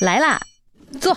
[0.00, 0.40] 来啦，
[1.00, 1.16] 坐。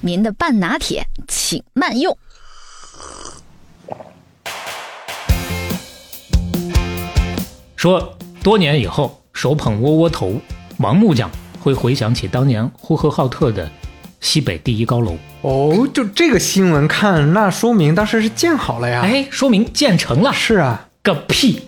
[0.00, 2.16] 您的半拿铁，请慢用。
[7.76, 10.40] 说多年以后，手捧窝窝头，
[10.78, 11.30] 王木匠
[11.60, 13.70] 会回想起当年呼和浩特的
[14.20, 15.16] 西北第一高楼。
[15.42, 19.02] 哦，就这个新闻看，那说明当时是建好了呀。
[19.02, 20.32] 哎，说明建成了。
[20.32, 21.62] 是啊，个屁，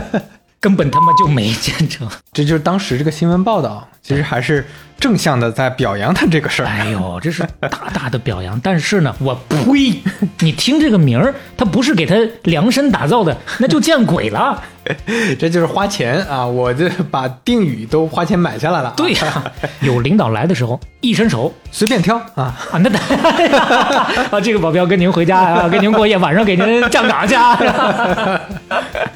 [0.60, 2.06] 根本他妈就没建成。
[2.32, 4.66] 这就是当时这个新闻报道，其实还是
[4.98, 6.66] 正向的在表扬他这个事儿。
[6.66, 8.60] 哎呦，这是大大的表扬。
[8.60, 10.02] 但是呢，我呸！
[10.40, 14.62] 你听这个名儿，他不是给他量身打造的，那就见鬼了。
[15.38, 16.44] 这就是花钱啊！
[16.44, 18.92] 我这把定语都花钱买下来了。
[18.96, 19.44] 对呀，
[19.80, 22.78] 有领导来的时候，一伸手随便挑啊啊！
[22.78, 22.90] 那
[24.30, 27.58] 啊，这个保镖跟您回家啊，跟您过夜，晚上给您站岗去啊。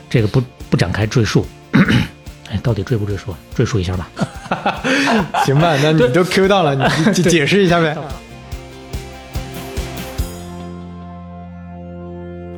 [0.09, 0.41] 这个不
[0.75, 1.47] 不展开赘述。
[2.51, 3.33] 哎，到底赘不赘述？
[3.55, 4.11] 赘述一下吧。
[5.47, 7.97] 行吧，那你都 Q 到了，你就 解释一下呗。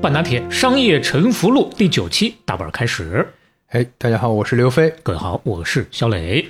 [0.01, 3.29] 半拿铁商业沉浮录第九期大本开始。
[3.69, 4.91] 哎，大家好，我是刘飞。
[5.03, 6.49] 各位好，我是肖磊。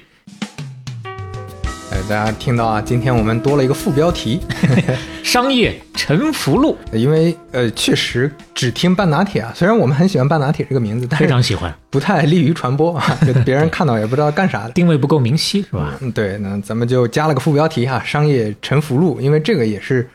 [2.07, 4.41] 哎，大家听到啊，今天我们多了一个副标题——
[5.25, 6.77] 商业沉浮录。
[6.93, 15.95] 因为呃，确实只听半拿铁啊，虽然我们很喜欢半拿铁这个名字，但非常喜欢，不太利于传播啊， 别人看到也不知道干啥的，定位不够明晰，是吧？
[16.01, 20.09] 嗯，对，那咱们就加了个副标题哈，商业沉浮录，因为这个也是。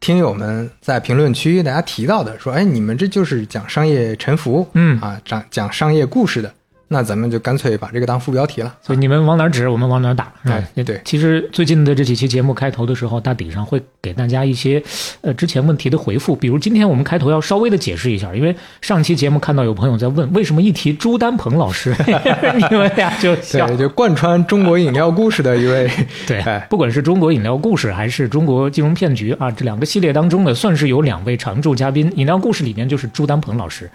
[0.00, 6.54] 听友们在评论区大家提到的，说，哎，你们这就是讲商业沉浮，嗯啊，讲讲商业故事的。
[6.88, 10.64] 那咱们就干脆把这个当副标题了，所以你们往哪儿指，我们往哪儿打，是吧？
[10.74, 11.00] 对。
[11.04, 14.82] 其实最近的这几期节目开头的时候，大抵上会给大家一些，
[15.20, 16.34] 呃，之前问题的回复。
[16.34, 21.94] 比如今天我们开头要稍微的解释一下，因为上期节目看到有朋友在问，为什么一提朱丹鹏老师，
[22.70, 25.90] 你们俩就对，就贯穿中国饮料故事的一位，
[26.26, 32.10] 对，不管是中国饮料故事还是中国金融骗局啊，这两个系列当中呢，算是有两位常驻嘉宾。
[32.16, 33.90] 饮料故事里面就是朱丹鹏老师。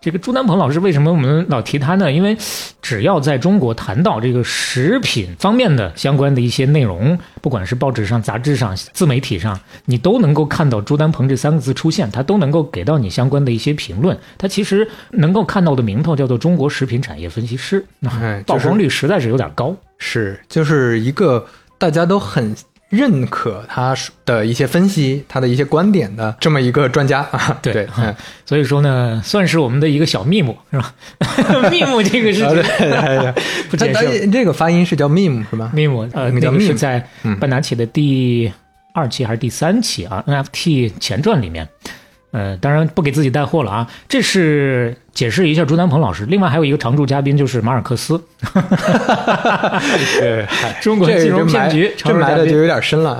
[0.00, 2.10] 这个朱丹鹏老师为什么我们老提他呢？
[2.12, 2.36] 因为
[2.80, 14.16] 只要在中国谈到这个食品方面的相关的一些内容，不管是报纸上、杂志上、自媒体上，你都能够看到朱丹鹏这三个字出现，他都能够给到你相关的一些评论。
[14.36, 17.84] 他其实能够看到的名头叫做中国食品产业分析师，
[18.46, 19.74] 曝光率实在是有点高。
[19.98, 21.44] 是，就是一个
[21.76, 22.54] 大家都很。
[22.88, 23.94] 认可他
[24.24, 27.86] 的一些分析，他的一些观点的这么一个专家 啊，对，
[28.46, 30.94] 所以说呢，算是我们的一个小密目，是吧？
[31.70, 33.34] 密目这个是，对对
[33.70, 35.70] 不解释，这个发音是叫密目是吧？
[35.74, 37.06] 密目，呃，那个是在
[37.38, 38.50] 半达起的第
[38.94, 41.68] 二期还是第三期啊？NFT 前传里面。
[42.30, 43.90] 呃，当然不给自己带货了啊！
[44.06, 46.26] 这是解释一下朱丹鹏老师。
[46.26, 48.22] 另外还有一个常驻嘉宾就是马尔克斯，
[50.20, 50.46] 对，
[50.82, 53.18] 中国金融骗局，这埋的就有点深了。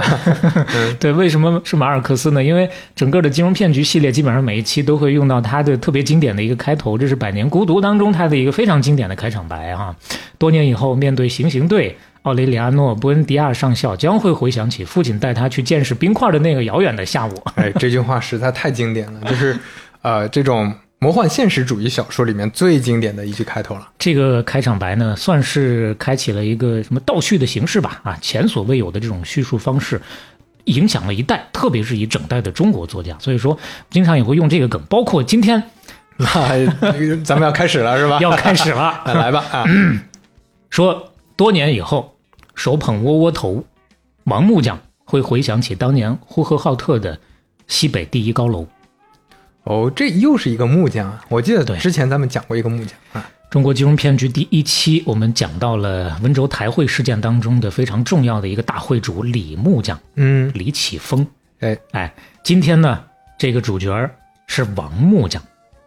[1.01, 2.45] 对，为什么是马尔克斯呢？
[2.45, 9.97] 因为整个的金融骗局系列基本上每一期都会用到他的特别经典的一个开头，这是《百年孤独》当中他的一个非常经典的开场白啊。
[10.37, 11.97] 多年以后，面对行刑队。
[12.29, 17.33] 奥雷里亚诺·布恩迪亚上校将会回想起父亲带他去见识冰块的那个遥远的下午。
[17.55, 19.59] 哎，这句话实在太经典了，就是，
[20.03, 23.89] 呃，这种魔幻现实主义小说里面最经典的一句开头了。
[23.99, 27.99] 这个开场白呢，算是开启了一个什么倒叙的形式吧？
[28.05, 29.99] 啊，前所未有的这种叙述方式，
[30.65, 33.17] 影响了一代，特别是以整代的中国作家。
[33.19, 35.63] 所以说，经常也会用这个梗，包括今天，
[37.25, 38.19] 咱们要开始了是吧？
[38.21, 39.65] 要开始了， 来吧啊，
[40.69, 41.11] 说。
[41.39, 42.18] 多年以后，
[42.59, 43.65] 手捧窝窝头，
[44.25, 47.17] 王木匠会回想起当年呼和浩特的
[47.69, 48.67] 西北第一高楼。
[49.63, 51.25] 哦，这又是一个木匠啊！
[51.29, 53.31] 我记得之前咱们讲过一个木匠啊。
[53.49, 61.25] 中国金融骗局第一期，我们讲到了温州台会事件当中的非常重要的一个大会主李木匠，嗯，李启峰。
[61.61, 63.05] 哎哎，今天呢，
[63.39, 64.11] 这个主角
[64.49, 65.41] 是王木匠。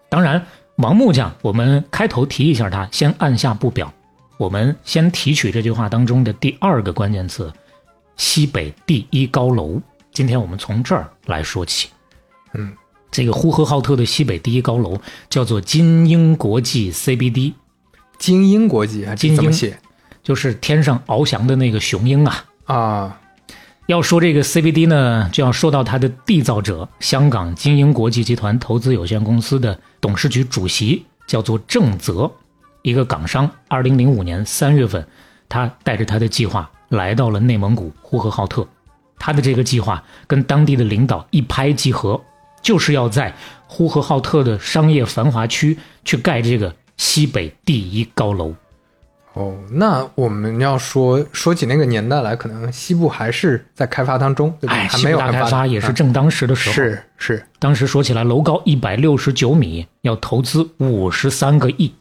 [0.07, 0.45] 当然，
[0.77, 3.93] 王木匠，我们开头提一下他，先按下不表。
[4.41, 7.53] 我们先提取这句话当中的第二个关键词
[8.17, 9.79] “西北第一高楼”。
[10.11, 11.89] 今天我们从这儿来说起。
[12.55, 12.73] 嗯，
[13.11, 14.99] 这个呼和浩特的西北第一高楼
[15.29, 17.53] 叫做金鹰国际 CBD。
[18.17, 19.77] 金鹰国际啊，金鹰写
[20.23, 23.21] 就是天上翱翔的那个雄鹰啊啊。
[23.85, 32.31] 要说这个 CBD 呢，就要说到它的缔造者——香港金鹰国际集团投资有限公司的董事局主席，叫做郑泽。
[32.81, 35.05] 一个港商，二零零五年三月份，
[35.47, 38.67] 他带着他的计划来到了内蒙古呼和浩特。
[39.19, 42.19] 他的这个计划跟当地的领导一拍即合，
[42.61, 43.33] 就是要在
[43.67, 48.55] 呼和浩特的商业繁华区去盖这个西北第一高楼。
[49.33, 54.73] 哦，那我们要说说起那个年代来，可能西部还是在开发当中，对吧？
[54.73, 56.73] 哎，还没有开发也是啊正当时的时候。
[56.73, 61.93] 是是，当时说起来，楼高一百六十九米，要投资五十三个亿，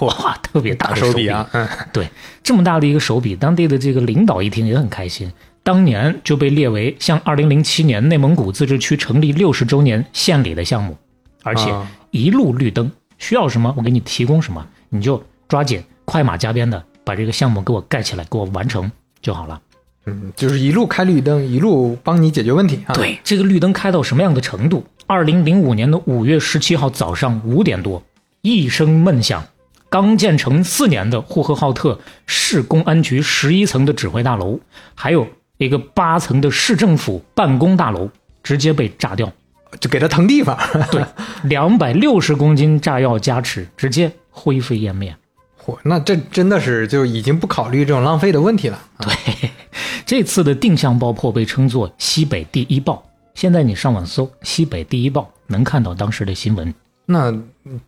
[0.00, 2.08] 哇，特别大手笔啊，嗯，对，
[2.42, 5.30] 这么大的一个手笔，当地的这个领导一听也很开心，
[5.62, 10.96] 当年就被列为向二零零七年内蒙古自治区成立六十周年献礼的项目，
[11.42, 18.90] 而且啊一路绿灯，需要什么我给你提供什么，你就抓紧快马加鞭的把这个项目给我盖起来，给我完成
[19.20, 19.60] 就好了。
[20.06, 24.84] 嗯，就是一路开绿灯，一路帮你解决问题啊。，对，这个绿灯开到什么样的程度？
[25.06, 28.02] 二零零五年的五月十七号早上五点多，
[28.40, 29.44] 一声闷响，
[29.92, 34.58] 刚建成四年的呼和浩特市公安局十一层的指挥大楼，
[34.94, 35.28] 还有
[35.58, 38.08] 一个八层的市政府办公大楼，
[38.42, 39.30] 直接被炸掉。
[39.78, 40.58] 就给他腾地方。
[40.90, 41.04] 对，
[41.44, 45.14] 两百六十公斤炸药加持，直接灰飞烟灭。
[45.62, 48.78] 嚯，那这真的是就已经不考虑这种浪费的问题了。
[48.96, 49.50] 啊对，
[50.06, 53.02] 这次的定向爆破被称作西北第一爆。
[53.34, 56.74] 现在你上网搜“西北第一爆”，能看到当时的新闻。
[57.12, 57.32] 那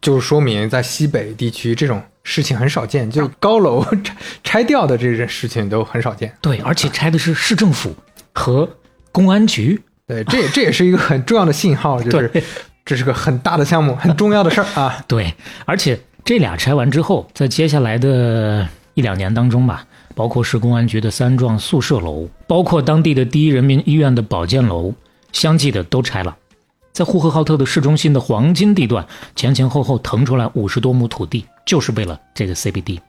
[0.00, 6.32] 就说明在西北地区这种事情很少见，就高楼 拆拆掉的这些事情都很少见。
[6.40, 7.94] 对，而且拆的是市政府
[8.32, 8.68] 和
[9.10, 9.80] 公安局。
[10.06, 12.44] 对，这也这也是一个很重要的信号， 就是对
[12.84, 15.02] 这是个很大的项目，很重要的事儿啊。
[15.08, 15.34] 对，
[15.64, 24.92] 而且这俩拆完之后，在接下来的一两年当中吧，包括市公安局的三幢宿舍楼，包括当地的第一人民医院的保健楼，
[25.32, 26.36] 相继的都拆了。
[26.94, 29.04] 在呼和浩特的市中心的黄金地段，
[29.34, 33.00] 前前后后腾出来五十多亩土地，就是为了这个 CBD。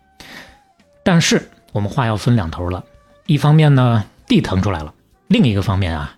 [1.04, 2.84] 但是我们话要分两头了，
[3.28, 4.92] 一方面呢，地腾出来了；
[5.28, 6.16] 另一个方面啊，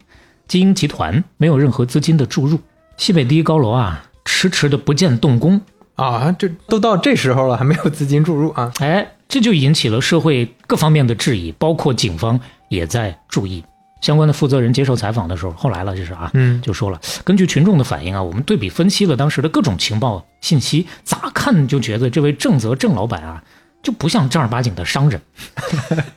[0.48, 2.62] 金鹰集团没有任何资金的注入，
[2.96, 5.60] 西北第一高楼啊，迟迟的不见动工。
[5.96, 8.72] 啊，这都到这时候了，还没有资金注入啊。
[8.80, 13.62] 哎，这就引起了社会各方面的质疑，包括警方也在注意。
[14.02, 23.44] 相关的负责人接受采访的时候，后来了就是啊，嗯就说了，根据群众的反应啊，我们对比分析了当时的各种情报信息，咋看就觉得这位郑泽郑老板啊，
[23.82, 25.22] 就不像正儿八经的商人。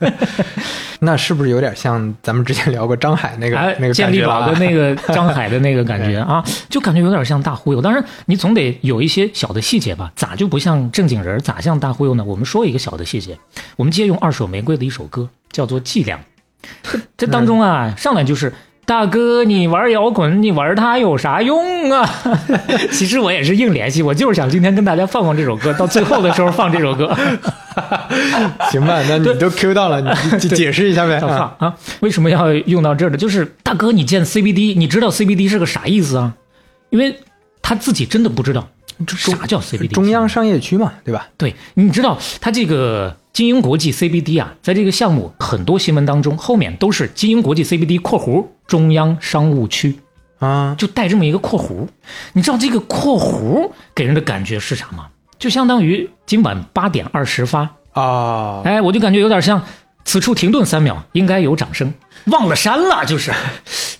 [1.02, 7.80] 那是不是有点像咱们之前聊过张海那个、哎，那个健力感觉了啊宝的那个张海的那个感觉啊， 就感觉有点像大忽悠。
[7.80, 10.12] 当然，你总得有一些小的细节吧？
[10.14, 11.40] 咋就不像正经人？
[11.40, 12.22] 咋像大忽悠呢？
[12.22, 13.38] 我们说一个小的细节，
[13.76, 16.18] 我们借用二手玫瑰的一首歌，叫做《伎俩》。
[16.82, 18.52] 这 这当中啊，上来就是。
[18.86, 22.10] 大哥，你玩摇滚，你玩它有啥用啊？
[22.90, 27.06] 其实我也是硬联系，我就是想今天跟大家放放这首歌，到最后的时候放这首歌。
[28.72, 29.00] 行吧？
[29.08, 31.20] 那你都 Q 到了，你就解释一下呗。
[31.20, 31.76] 要啊放啊！
[32.00, 33.16] 为什么要用到这儿呢？
[33.16, 36.34] 就是大哥，你见 CBD，你知道 CBD 是个啥意思啊？
[36.88, 37.16] 因为
[37.62, 38.68] 他自己真的不知道
[39.08, 39.88] 啥叫 CBD。
[39.88, 41.28] 中央商业区嘛，对吧？
[41.36, 49.98] 对，你知道它这个金鹰国际 CBD 啊，在这个项目很多新闻当中，后面都是金鹰国际 CBD（ 括弧中央商务区），
[50.40, 51.86] 啊，就带这么一个括弧。
[52.32, 55.08] 你知道这个括弧给人的感觉是啥吗？
[55.38, 59.64] 就相当于今晚八点二十发，啊，哎，我就感觉有点像
[60.04, 61.92] 此处停顿三秒，应该有掌声。
[62.26, 63.32] 忘了删了，就是。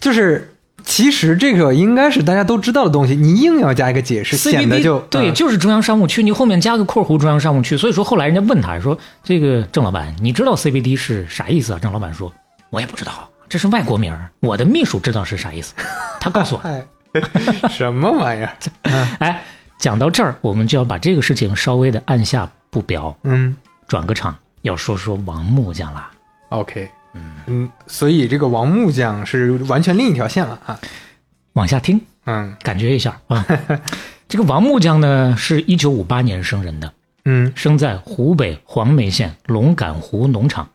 [0.01, 0.50] 就是
[0.85, 7.77] 其实这个应该是大家都知道的东西，你硬要加一个解释，显得就对，嗯就是中央商务区，你后面加个括弧中央商务区。
[7.77, 12.33] 所以说后来人家问他说：“这个郑老板，你知道 CBD 是啥意思啊？”郑老板说
[12.71, 15.75] ：“我也不知道，这是外国名儿，我的秘书知道是啥意思，
[16.21, 16.61] 他告诉我。
[16.69, 16.85] 哎，
[17.71, 18.53] 什么玩意儿？”
[19.19, 19.43] 哎，
[19.79, 23.57] 讲到这儿，我们就要把这个事情稍微的按下不表，嗯
[23.89, 26.11] 转个场，要说说王木匠啦。
[26.51, 26.89] ，OK，
[27.47, 30.79] 嗯所以这个王木匠是完全另一条线了啊。
[31.55, 33.45] 往下听，嗯感觉一下 啊。
[34.29, 36.93] 这个王木匠呢，是一九五八年生人的，
[37.25, 40.69] 嗯生在湖北黄梅县龙岗湖农场，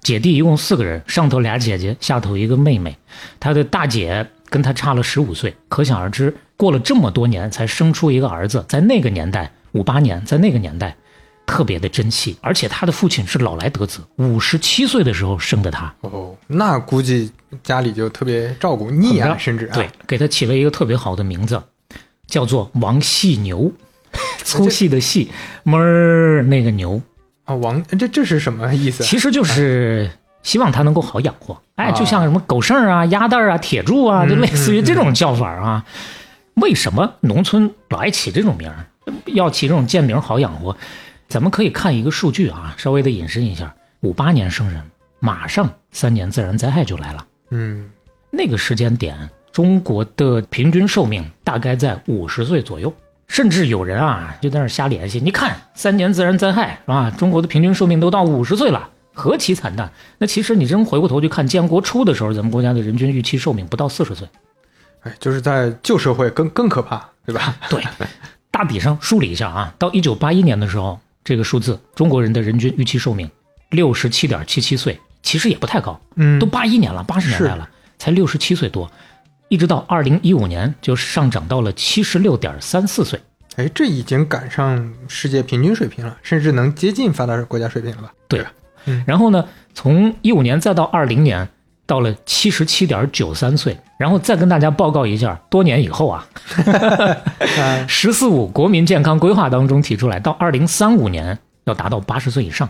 [0.00, 2.96] 姐弟一共四个人，上头俩姐姐，下头一个妹妹。
[3.40, 10.94] 他的大姐跟他差了十五岁，可想而知，过了这么多年才生出一个儿子，在那个年代，五八年，在那个年代，
[11.52, 12.36] 特别的珍惜。
[12.40, 17.30] 而且他的父亲是老来得子，五十七岁的时候生的他，哦，那估计
[17.62, 21.62] 家里就特别照顾溺爱，甚至啊对，给他起了一个特别好的名字，
[22.26, 23.70] 叫做王细牛，
[24.42, 25.30] 粗细的细，
[25.64, 27.00] 哞儿那个牛。
[27.44, 29.04] 啊，王这这是什么意思？
[29.04, 30.10] 其实就是
[30.42, 31.60] 希望他能够好养活。
[31.76, 35.84] 哎，啊就像什么狗剩啊、鸭蛋啊、铁柱啊，就类似于这种叫法啊。
[36.54, 38.86] 为什么农村老爱起这种名儿？
[39.26, 40.76] 要起这种贱名好养活？
[41.32, 44.82] 咱们可以看一个数据啊，稍微的引申一下：五八年生人，
[45.18, 47.26] 马上三年自然灾害就来了。
[47.52, 47.88] 嗯
[48.30, 52.92] 那个时间点，中国的平均寿命大概在五十岁左右。
[53.28, 57.10] 甚至有人啊就在那儿瞎联系，你看三年自然灾害是吧？
[57.10, 59.90] 中国的平均寿命都到五十岁了，何其惨淡！
[60.18, 64.28] 那其实你真回过头去看建国初的时候，咱们国家的人均预期寿命不到四十岁。
[65.00, 67.56] 哎，就是在旧社会更更可怕，对吧？
[67.70, 67.82] 对，
[68.50, 73.30] 大体上梳理一下啊，到一九八一年的时候，这个数字中国人的人均预期寿命
[73.70, 78.90] 六十七点七七岁，其实也不太高，嗯都八一年了，八十年代了，才六十七岁多。
[79.48, 83.20] 一直到二零一五年，就上涨到了七十六点三四岁。
[83.56, 88.12] 哎，这已经赶上世界平均水平了，甚至能接近发达国家水平了吧？
[88.26, 88.44] 对
[88.86, 91.48] 嗯然后呢，从一五年再到二零年，
[91.92, 93.76] 到了七十七点九三岁。
[93.98, 96.26] 然后再跟大家报告一下，多年以后啊，
[97.60, 102.66] 啊，“十四五”国民健康规划当中提出来，到二零三五年要达到八十岁以上。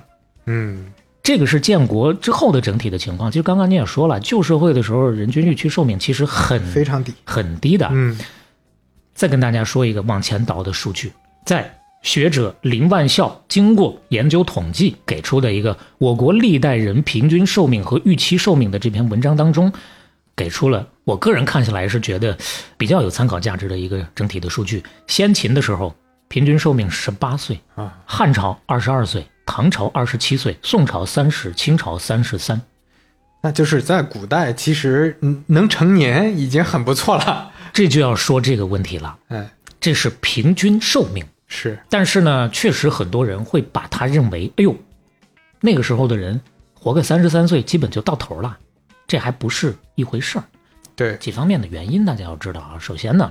[0.47, 0.87] 嗯，
[1.23, 3.31] 这个是建国之后的整体的情况。
[3.31, 7.15] 其实刚刚你也说了，旧社会的时候，人均预期寿命其实很非常低。
[7.25, 7.89] 很低的。
[7.93, 8.19] 嗯，
[9.15, 11.13] 再跟大家说一个往前倒的数据，
[11.47, 11.73] 在
[12.03, 19.73] 学者林万孝经过研究统计给出的一个我国历代人平均寿命和预期寿命的这篇文章当中，
[20.35, 22.37] 给出了我个人看起来是觉得
[22.77, 24.83] 比较有参考价值的一个整体的数据。
[25.07, 25.95] 先秦的时候，
[26.29, 32.61] 平均寿命十八岁，啊，汉朝二十二岁，唐朝二十七岁，宋朝三十，清朝三十三。
[33.43, 37.51] 那就是在古代，其实嗯能成年已经很不错了。
[37.73, 41.25] 这就要说这个问题了，哎，这是平均寿命。
[41.55, 44.75] 是，但是呢，确实很多人会把他认为，哎呦，
[45.61, 46.41] 那个时候的人
[46.73, 48.57] 活个三十三岁基本就到头了，
[49.07, 50.45] 这还不是一回事儿。
[50.97, 52.79] 对，几方面的原因大家要知道啊。
[52.81, 53.31] 首先呢，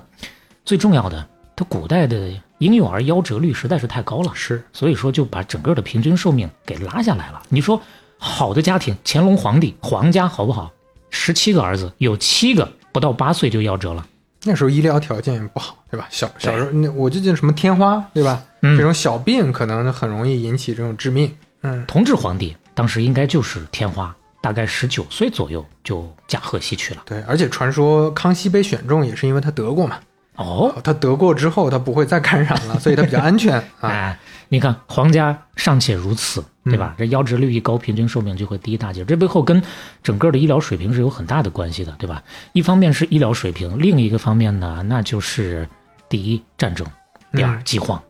[0.64, 7.42] 最重要的，它古代的婴幼儿夭折率实在是太高了，是，所以说就把整个的平均寿命给拉下来了。
[7.50, 7.82] 你说
[8.20, 10.72] 好的家庭，乾隆皇帝皇家好不好？
[11.10, 14.06] 十七个儿子，有七个不到八岁就夭折了。
[14.44, 16.08] 那时候医疗条件也不好，对吧？
[16.10, 18.44] 小小时候，那我就记得什么天花，对吧？
[18.62, 21.32] 嗯这种小病可能很容易引起这种致命。
[21.62, 27.04] 嗯，同治皇帝当时应该就是天花，大概十九岁左右就驾鹤西去了。
[27.06, 30.00] 对，而且传说康熙被选中也是因为他得过嘛。
[30.36, 33.90] 哦，他得过之后，他不会再感染了， 所以他比较安全啊。
[33.90, 34.20] 哎，
[34.50, 36.96] 你看皇家尚且如此，对吧？
[36.98, 39.04] 这夭折率一高，平均寿命就会低一大截。
[39.06, 39.62] 这背后跟
[40.02, 42.24] 整个的医疗水平是有很大的关系的，对吧？
[42.54, 45.68] 一方面是医疗水平，另一个方面呢，那就是
[46.10, 46.88] 第一战争，
[47.34, 48.02] 第二嗯饥荒，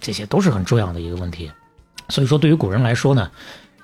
[0.00, 1.50] 这些都是很重要的一个问题。
[2.08, 3.30] 所以说，对于古人来说呢，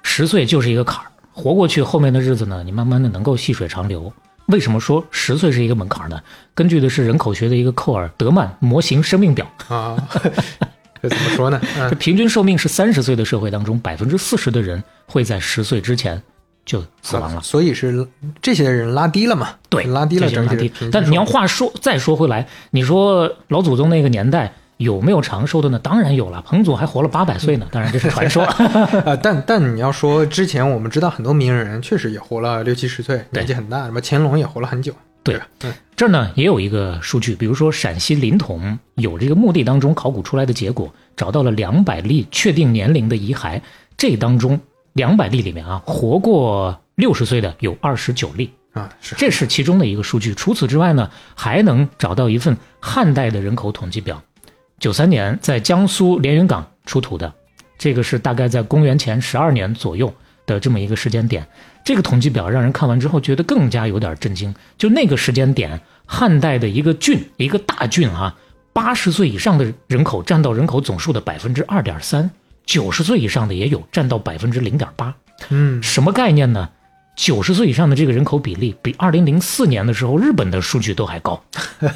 [0.03, 4.13] 十岁就是一个坎儿，活过去后面的日子呢，你慢慢的能够细水长流。
[4.47, 6.21] 为什么说十岁是一个门槛呢？
[6.55, 9.47] 根据的是人口学的一个寇尔德曼模型生命表。
[9.69, 9.97] 啊，
[11.03, 11.61] 这怎么说呢？
[11.63, 16.23] 这 嗯，平均寿命是三十岁的社会当中，百分之四十的人会在十岁之前
[16.65, 17.41] 就死亡了。
[17.43, 18.07] 所以是
[18.41, 19.51] 这些人拉低了嘛？
[19.69, 20.73] 对，拉低了拉低。
[20.93, 25.79] 但你要话说再说回来，你说老祖宗那个年代有没有长寿的呢？
[25.79, 27.67] 当然有了，彭祖还活了八百 岁呢。
[27.71, 28.45] 当然这是传说。
[28.45, 34.93] 命 啊，但但你要说之前我们知道很多名人确实也活了六七十岁，对年纪很大，什么乾隆也活了很久。
[35.23, 35.41] 对
[35.97, 43.61] 这儿呢也有一个数据，比如说陕西临潼有这个墓地当中考古出来的结果，找到了两百例确定年龄的遗骸，
[43.97, 44.61] 这当中
[44.93, 48.53] 两百例里面啊，活过六十岁的有二十九例。
[48.73, 50.35] 啊，是这是其中的一个数据。
[50.35, 54.23] 除此之外呢，还能找到一份汉代的人口统计表，
[54.79, 57.33] 九三年在江苏连云港出土的，
[57.79, 60.13] 这个是大概在公元前十二年左右
[60.45, 61.47] 的这么一个时间点。
[61.85, 64.55] 这个统计表让人看完之后觉得更加有点震惊。
[64.77, 68.37] 就那个时间点，汉代的一个郡，一个大郡啊，
[68.73, 72.31] 八十岁以上的人口占到人口总数的百分之二点三，
[72.65, 75.15] 九十岁以上的也有，占到百分之零点八。
[75.49, 76.69] 嗯，什么概念呢？
[77.17, 81.43] 九十岁以上的这个人口比例比二零零四年的时候日本的数据都还高。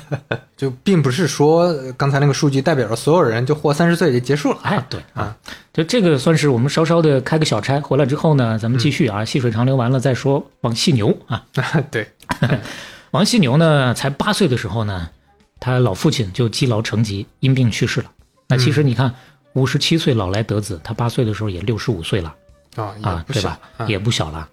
[0.57, 4.59] 就并不是说呃刚才那个数据代表着所有人就活三十岁就结束了。
[4.63, 5.37] 哎，对啊，
[5.73, 7.79] 就这个算是我们稍稍的开个小差。
[7.81, 11.45] 回来之后呢，咱们继续啊，细水长流完了再说王细牛啊。
[11.93, 12.09] 对，
[13.13, 15.11] 王细牛呢，才八岁的时候呢，
[15.61, 18.11] 他老父亲就积劳成疾，因病去世了。
[18.49, 19.15] 那其实你看，
[19.53, 22.35] 五十七岁老来得子，他八岁的时候也六十五岁了。
[22.77, 23.59] 啊，也啊，对吧？
[23.77, 24.49] 啊也不小了。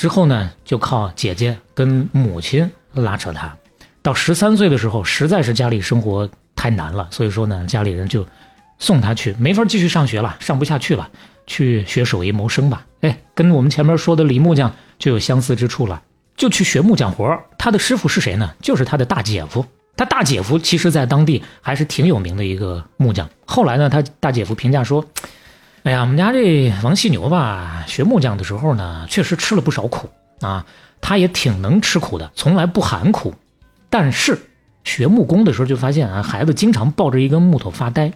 [0.00, 3.54] 之后呢，就靠姐姐跟母亲拉扯他。
[4.00, 6.26] 到十三岁的时候，实在是家里生活
[6.56, 8.26] 太难了，所以说呢，家里人就
[8.78, 11.06] 送他去，没法继续上学了，上不下去了，
[11.46, 12.86] 去学手艺谋生吧。
[13.02, 16.00] 哎，跟我们前面说的李木匠就有相似之处了，
[16.34, 18.54] 就去学木匠活他的师傅是谁呢？
[18.62, 19.62] 就是他的大姐夫。
[19.98, 23.28] 他大姐夫其实在当地还是挺有名的一个木匠。
[23.44, 25.04] 后来呢，他大姐夫评价说。
[25.82, 30.08] 哎呀，我们家这王细牛吧，学木匠的时候呢，确实吃了不少苦
[30.40, 30.66] 啊。
[31.00, 33.34] 他也挺能吃苦的，从来不喊苦。
[33.88, 34.38] 但是
[34.84, 38.12] 学木工的时候就发现啊，孩子经常抱着一根木头发呆。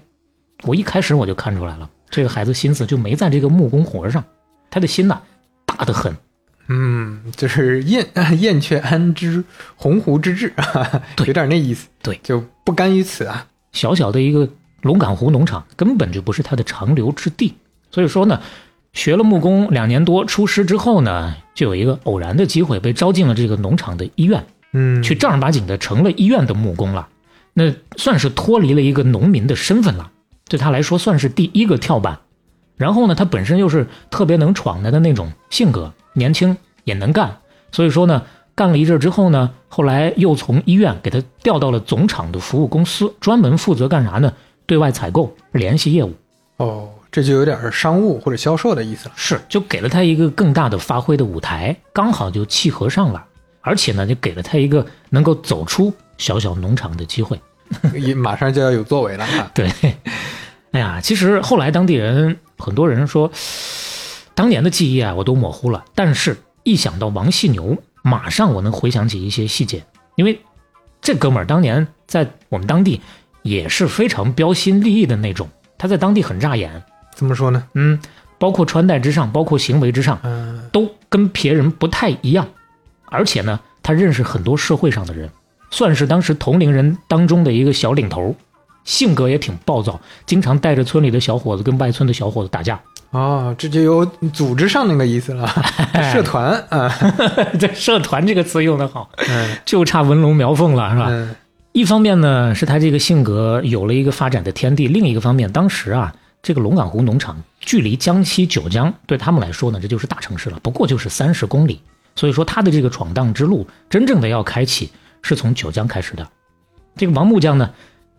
[0.65, 4.23] 我一开始我就看出来了，这个孩子心思就没在这个木工活上，
[4.71, 5.23] 他的心呐
[5.65, 6.15] 大得很。
[6.69, 8.07] 嗯，就是燕
[8.39, 9.43] 燕雀安知
[9.77, 11.89] 鸿鹄之志啊， 对有点那意思。
[12.03, 13.47] 对，就不甘于此啊。
[13.73, 14.49] 小小的一个
[14.85, 17.55] 龙岗湖农场根本就不是他的长留之地，
[17.91, 18.41] 所以说呢，
[18.93, 27.09] 学了木工两年多，出师之后呢，就有一个偶然的机会被招进了这个农场的医院，嗯，去正儿八经的成了医院的木工了，
[27.55, 30.11] 那算是脱离了一个农民的身份了，
[30.49, 32.19] 对他来说算是第一个跳板。
[32.77, 37.39] 然后呢，他本身又是特别能闯的的那种性格，年轻也能干，
[37.73, 38.23] 所以说呢，
[38.55, 44.33] 干了一阵之后呢，后来又从医院给他调到了总厂的服务公司，专门负责干啥呢？
[44.67, 46.13] 对外采购、联系业务，
[46.57, 49.15] 哦，这就有点商务或者销售的意思了。
[49.17, 53.25] 是就给了他一个更大的发挥的舞台，刚好就契合上了，
[53.61, 57.41] 而且呢，就给了他一个能够走出小小农场的机会。
[57.97, 59.51] 也马上就要有作为了啊。
[59.55, 59.71] 对，
[60.73, 63.31] 哎呀，其实后来当地人很多人说，
[64.35, 65.85] 当年的记忆啊，我都模糊了。
[65.95, 69.85] 但是，一想到王细牛，马上我能回想起一些细节，
[70.17, 70.39] 因为
[71.01, 73.01] 这哥们儿当年在我们当地
[73.45, 75.49] 也是非常标新立异的那种，
[75.79, 76.83] 他在当地很扎眼，
[77.15, 77.63] 怎么说呢？
[77.75, 78.01] 嗯，
[78.39, 82.49] 包括穿戴之上，包括行为之上，嗯，都跟别人不太一样，
[83.11, 85.31] 而且呢，他认识很多社会上的人，
[85.71, 88.35] 算是当时同龄人当中的一个小领头，
[88.85, 92.81] 性格也挺暴躁，经常带着村里的小伙子跟外村的小伙子打架。
[93.11, 95.47] 哦，这就有组织上那个意思了，
[96.13, 96.93] 社团啊。
[97.61, 101.07] 这社团这个词用得好，嗯就差文龙描凤了，是吧？
[101.11, 101.37] 嗯
[101.75, 111.81] 一方面呢，是他这个性格有了一个发展的天地；另一个方面，当时啊，这个龙岗湖农场距离江西九江对他们来说呢，这就是大城市了，不过就是三十公里。
[112.15, 114.89] 所以说，他的这个闯荡之路，真正的要开启，
[115.21, 116.25] 是从九江开始的。
[116.95, 117.69] 这个王木匠呢，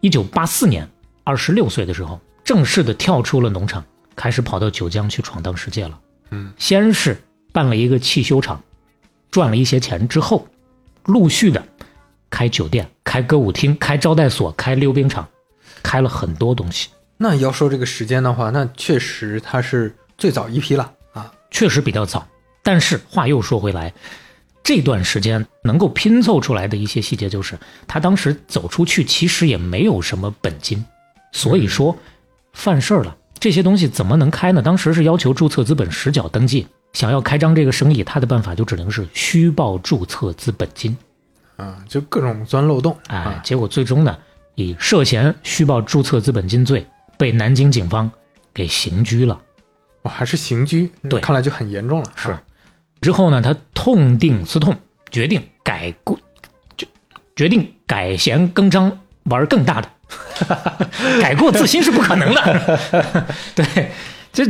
[0.01, 0.85] 一九八四年
[1.24, 3.81] 二十六岁的时候，正式的跳出了农场，
[4.17, 5.98] 开始跑到九江去闯荡世界了。
[6.31, 8.61] 嗯，先是办了一个汽修厂，
[9.31, 10.46] 赚了一些钱之后，
[11.05, 11.65] 陆续的
[12.35, 15.25] 开酒店、开歌舞厅、开招待所、开溜冰场，
[15.81, 21.31] 开了很多东西，那要说这个时间的话，那确实他是最早一批了啊。
[21.50, 22.27] 确实比较早。
[22.61, 23.93] 但是话又说回来，
[24.61, 30.83] 这段时间能够拼凑出来的一些细节，就是他当时走出去其实也没有什么本金，
[31.31, 31.98] 所以说
[32.51, 33.15] 犯事儿了。
[33.39, 34.61] 这些东西怎么能开呢？
[34.61, 40.98] 当时是要求注册资本实缴登记，想要开张这个生意，他的办法就只能是虚报注册资本金。
[41.57, 44.18] 啊，就各种钻漏洞哎啊，，结果最终呢，
[44.55, 46.85] 以涉嫌虚报注册资本金罪
[47.18, 48.11] 被南京警方
[48.53, 49.41] 给刑拘了。
[50.03, 52.11] 哇，还是刑拘，对看来就很严重了。
[52.15, 52.41] 是啊
[53.01, 54.75] 之后呢，他痛定思痛，
[55.11, 56.18] 决定改过，
[56.75, 56.87] 就
[57.35, 59.89] 决定改弦更张，玩更大的。
[61.22, 63.25] 改过自新是不可能的。
[63.55, 63.91] 对，
[64.31, 64.46] 这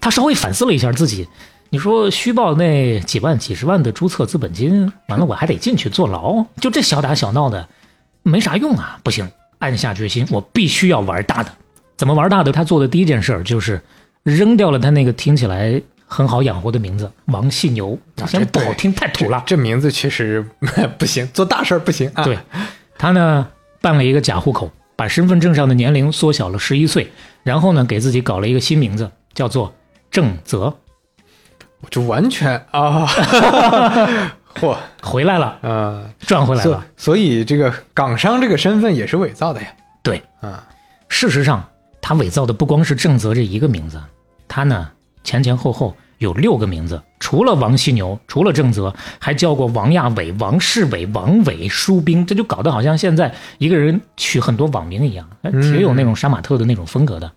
[0.00, 1.28] 他稍微反思了一下自己。
[1.74, 7.68] 你说虚报那几万、几十万的注册资本金，完了我还得进去坐牢，就这小打小闹的，
[8.22, 9.00] 没啥用啊！
[9.02, 11.50] 不行，暗下决心，我必须要玩大的。
[11.96, 12.52] 怎么玩大的？
[12.52, 13.82] 他做的第一件事儿就是
[14.22, 19.42] 扔掉了他那个听起来很好养活的名字王细牛，这不好听，太土了。
[19.44, 20.46] 这名字确实
[20.96, 22.22] 不行，做大事儿不行啊。
[22.22, 22.38] 对，
[22.96, 23.48] 他呢
[23.80, 27.10] 办了一个假户口，把身份证上的年龄缩小了十一岁，
[27.42, 29.74] 然后呢给自己搞了一个新名字，叫做
[30.08, 30.72] 郑泽，
[31.90, 33.06] 就完全啊，
[34.60, 34.76] 嚯。
[35.02, 36.84] 回来了，啊，所赚回来了。
[36.96, 39.68] 所以这个港商这个身份也是伪造的呀。
[40.02, 40.66] 对，啊，
[41.08, 41.62] 事实上，
[42.00, 44.00] 他伪造的不光是郑泽这一个名字，
[44.48, 44.90] 他呢
[45.22, 57.30] 前前后后有六个名字，除了王犀牛，除了郑泽，还叫过王亚伟、王世伟、王伟、舒兵，这就搞得好像现在一个人取很多网名一样，哎挺有那种杀马特的那种风格的。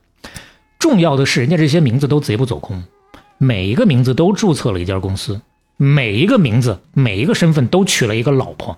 [0.80, 2.82] 重要的是，人家这些名字都贼不走空，
[3.38, 5.40] 每一个名字都注册了一家公司，
[5.78, 8.78] 每一个名字、每一个身份都娶了一个老婆，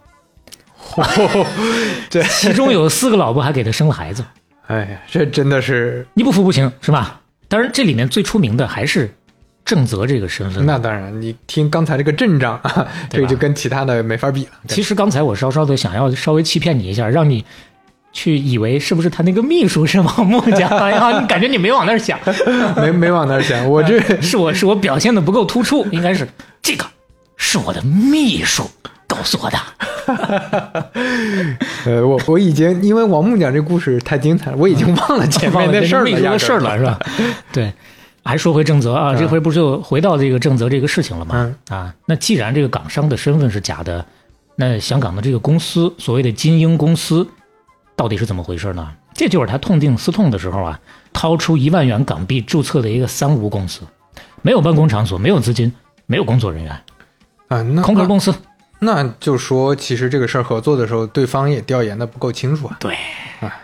[2.09, 4.23] 对其中有四个老婆还给他生了孩子。
[4.67, 7.21] 哎呀，这真的是你不服不行，是吧？
[7.47, 9.11] 当然，这里面最出名的还是
[9.65, 10.65] 郑泽这个身份。
[10.65, 14.51] 那当然，你听刚才这个阵仗 啊，这个就跟其他的没法比了。
[14.67, 17.43] 其实刚才我稍稍的想要稍微欺骗你一下，让你
[18.19, 20.67] 去以为是不是他那个秘书是王木匠？
[20.77, 22.19] 哎呀，你感觉你没往那儿想，
[22.75, 26.27] 没没往那儿想，我这 是我是我表现的不够突出，应该是
[26.61, 26.85] 这个
[27.37, 28.69] 是我的秘书
[29.07, 29.57] 告诉我的。
[31.85, 36.99] 呃，我我已经因为王木匠这故事太精彩了，我已经忘了前面那事儿了，秘书压根儿的事儿了，是吧？
[37.53, 37.71] 对。
[38.21, 41.55] 还说回正则啊，这回不是就回到这个正则这个事情了吗？
[41.69, 44.05] 啊，那既然这个港商的身份是假的，
[44.57, 47.25] 那香港的这个公司，所谓的金鹰公司，
[47.99, 48.93] 到底是怎么回事呢？
[49.13, 50.79] 这就是他痛定思痛的时候啊，
[51.11, 53.81] 掏出一万元港币注册的一个三无公司，
[54.41, 55.69] 没有办公场所，没有资金，
[56.05, 56.71] 没有工作人员，
[57.49, 58.33] 啊，那空壳公司。
[58.79, 62.77] 那就说，其实这个事儿合作的时候，对方也调研的不够清楚啊。
[62.79, 62.95] 对，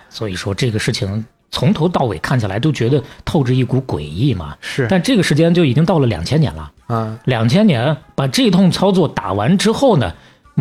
[0.10, 4.54] 所以说这个事情从头到尾看起来都觉得透着一股诡异嘛。
[4.60, 6.70] 是，但这个时间就已经到了两千年了。
[6.88, 10.14] 啊，两千年把这通操作打完之后呢，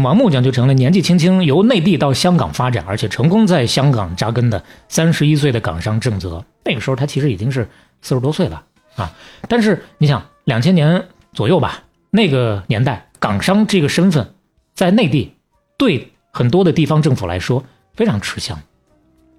[0.02, 6.44] 王木匠就成了年纪轻轻由内地到香港发展，而且成功在香港扎根的三十一岁的港商郑泽。
[6.64, 7.68] 那个时候他其实已经是
[8.02, 8.64] 四十多岁了
[8.96, 9.12] 啊。
[9.48, 14.30] 但是你想，两千年左右吧，那个年代港商这个身份。
[14.74, 15.32] 在内地，
[15.78, 18.58] 对很多的地方政府来说非常吃香，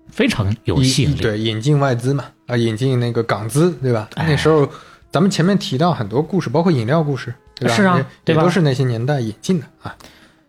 [0.09, 1.15] 非常有吸引力。
[1.19, 4.09] 对，引进外资嘛，啊，引进那个港资，对吧？
[4.15, 4.65] 那时候
[5.11, 7.75] 咱们前面提到很多故事，包括饮料故事，对吧？
[7.75, 8.43] 是啊，对吧？
[8.43, 9.93] 都是那些年代引进的啊。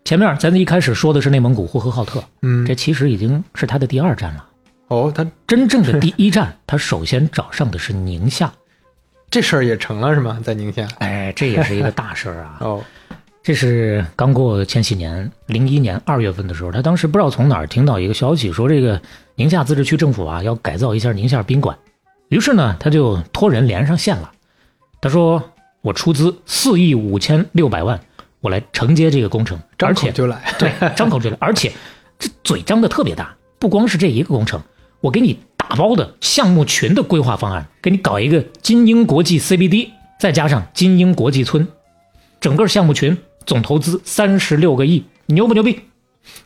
[0.07, 4.45] 前面咱一开始说的是内蒙古呼和浩特，嗯，这其实已经是他的第二站了。
[4.87, 8.49] 哦，他真正的第一站，他首先找上的是宁夏，
[9.29, 10.39] 这事儿也成了是吗？
[10.41, 10.87] 在宁夏？
[10.99, 12.57] 哎，这也是一个大事儿啊。
[12.63, 12.81] 哦。
[13.43, 19.01] 这是刚过千禧年，零一年二月份的时候，他当时不知道从哪儿听到一个消息，说这个
[19.35, 21.77] 宁夏自治区政府啊要改造一下宁夏宾馆，
[22.29, 24.31] 于是呢他就托人连上线了。
[25.01, 25.51] 他说
[25.83, 27.99] ：“我出资四亿五千六百万，
[28.47, 31.71] 我来承接这个工程，张口就来， 对，张口就来，而且
[32.17, 34.61] 这嘴张的特别大，不光是这一个工程，
[35.01, 41.67] 我给你打包的项目群的规划方案，给你搞一个金鹰国际 CBD，再加上金鹰国际村，
[42.39, 45.79] 整个项目群。”总投资三十六个亿，牛不牛逼？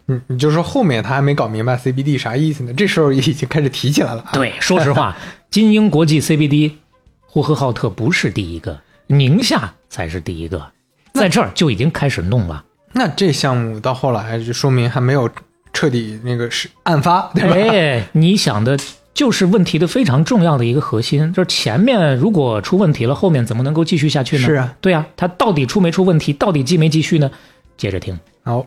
[0.05, 4.23] 你你就说后面他还没搞明白 CBD 啥意思呢，这时候也已经开始提起来了。
[4.33, 5.17] 对，说实话，
[5.49, 6.73] 金鹰国际 CBD，
[7.21, 10.71] 呼和浩特不是第一个，宁夏才是第一个，
[11.13, 12.63] 在这儿就已经开始弄了。
[12.93, 15.30] 那这项目到后来就说明还没有
[15.74, 17.56] 彻底那个是案发，对吧？
[17.56, 18.78] 哎，你想的。
[19.13, 24.45] 就是问题的非常重要的一个核心，就是前面如果出问题了，后面怎么能够继续下去呢？
[24.45, 26.32] 是啊，对啊，他到底出没出问题？
[26.32, 27.30] 到底继没继续呢？
[27.76, 28.17] 接着听。
[28.43, 28.65] 好，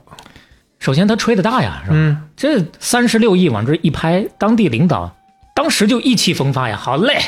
[0.78, 1.96] 首先他吹的大呀，是吧？
[1.96, 5.16] 嗯，这三十六亿往这一拍，当地领导
[5.54, 7.18] 当时就意气风发呀，好嘞，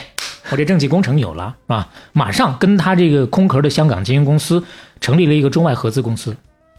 [0.51, 1.89] 我这政绩工程有了，是吧？
[2.13, 4.63] 马上跟他这个空壳的香港经营公司
[5.01, 6.37] 成立了一个中外合资公司，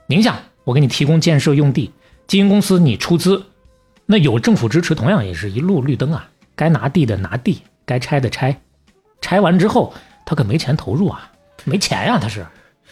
[0.07, 1.91] 宁夏我给你提供建设用地，
[2.27, 3.43] 经营公司你出资。
[4.05, 6.29] 那有政府支持，同样也是一路绿灯啊！
[6.55, 8.57] 该拿地的拿地，该拆的拆，
[9.19, 9.93] 拆完之后
[10.25, 11.29] 他可没钱投入啊，
[11.65, 12.45] 没钱呀，他是，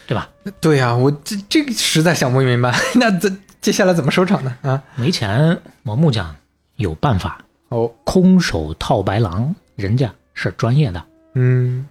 [0.06, 0.28] 对吧？
[0.60, 3.30] 对呀，我这这个实在想不明白， 那这
[3.62, 4.56] 接下来怎么收场呢？
[4.62, 6.36] 啊，没钱，我木匠
[6.76, 11.02] 有办法哦，空手套白狼，人家是专业的。
[11.34, 11.88] 嗯，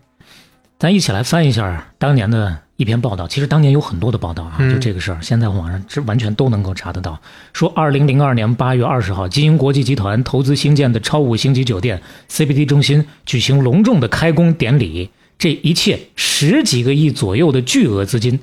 [0.78, 2.60] 咱一起来翻一下当年的。
[2.78, 7.18] 一篇报道，其实当年有很多的报道啊，就这个事儿，现在网上这完全都能够查得到。
[7.54, 18.40] 说二零零二年八月二十号，金鹰国际集团投资兴建的超五星级酒店 CBD 中心举行隆重的开工典礼，这一切十几个亿左右的巨额资金，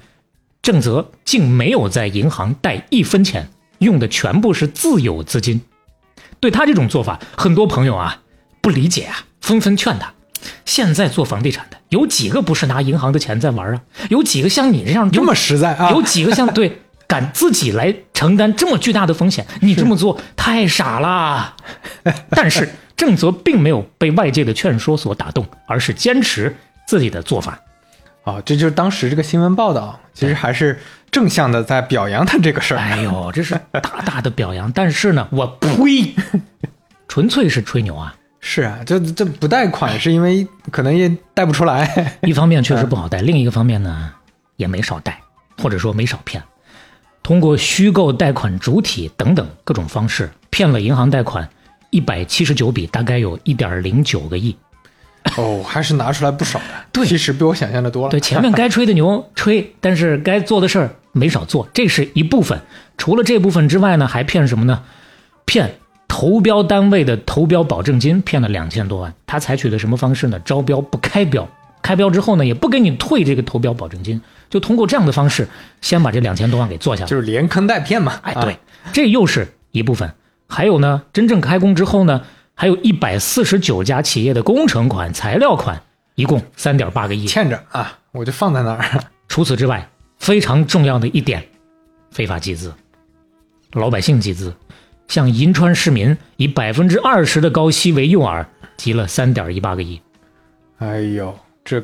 [0.63, 5.61] 郑泽竟没有在银行贷一分钱，用的全部是自有资金。
[6.41, 8.23] 对他这种做法，很多朋友啊
[8.63, 10.15] 不理解啊，纷纷劝他。
[10.65, 13.81] 现在做房地产的有几个不是拿银行的钱在玩啊？
[14.09, 15.91] 有几个像你这样这么实在啊？
[15.91, 19.47] 有几个像 对敢自己来承担这么巨大的风险？
[19.61, 21.55] 你这么做太傻了。
[22.31, 27.61] 但是郑泽并没有被外界的劝说所打动，而是坚持自己的做法。
[28.25, 32.79] 哦，这就是当时这个新闻报道，其实还是正向的在表扬他这个事儿。
[32.79, 34.73] 哎呦，这是大大的表扬。
[34.73, 36.15] 但是呢，我呸，
[37.07, 38.15] 纯粹是吹牛啊。
[38.45, 42.19] 是啊，这这不贷款是因为可能也贷不出来。
[42.23, 44.13] 一方面确实不好贷，另一个方面呢
[44.57, 45.19] 也没少贷，
[45.59, 46.43] 或者说没少骗。
[47.23, 51.49] 通过虚构贷款主体等等各种方式，骗了银行贷款
[51.91, 54.55] 一百七十九笔，大概有一点零九个亿。
[55.37, 56.65] 哦，还是拿出来不少的。
[56.91, 58.11] 对，其实比我想象的多了。
[58.11, 62.61] 对，前面该吹的牛吹，但是该做的事儿没少做，这是一部分。
[62.99, 64.83] 除了这部分之外呢，还骗什么呢？
[65.47, 65.77] 骗。
[66.13, 70.39] 投标单位的投标保证金骗了两千多万，他采取的什么方式呢？
[70.45, 71.49] 招标不开标，
[71.81, 74.21] 开标之后呢，也不给你退这个投标保证金，
[74.51, 75.49] 就通过这样的方式，
[75.81, 78.21] 先把这两千多万给做下来，就是连坑带骗嘛。
[78.25, 78.59] 哎，对，
[78.93, 80.13] 这又是一部分。
[80.47, 82.21] 还有呢，真正开工之后呢，
[82.55, 85.83] 还有一百四十九家企业的工程款、材料款，
[86.15, 89.03] 一共三点八个亿欠着啊，我就放在那儿。
[89.29, 91.43] 除此之外，非常重要的一点，
[92.11, 92.71] 非法集资，
[93.73, 94.55] 老百姓集资。
[95.13, 98.47] 向银川市民以百分之二十的高息为诱饵，
[98.79, 100.01] 集了三点一八个亿。
[100.79, 101.83] 哎呦，这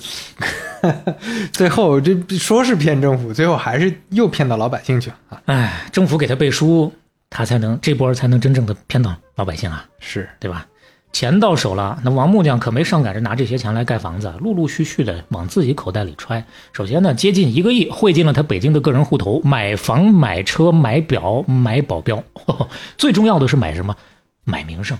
[1.52, 5.42] 最后这说是骗政府，最后还是又骗到老百姓去了啊！
[5.44, 6.90] 哎，政府给他背书，
[7.28, 10.66] 他才能这波才能真正的骗到老百姓啊，是对吧？
[11.12, 16.44] 钱到手了，那王木匠可没上赶着拿这些钱来盖房子，陆陆续续的往自己口袋里揣。
[16.72, 23.96] 首先呢，接近一个亿汇进了他北京的个人户头，买房、买车、买表、买保镖，呵呵最重要的是买什么？
[24.44, 24.96] 买名声。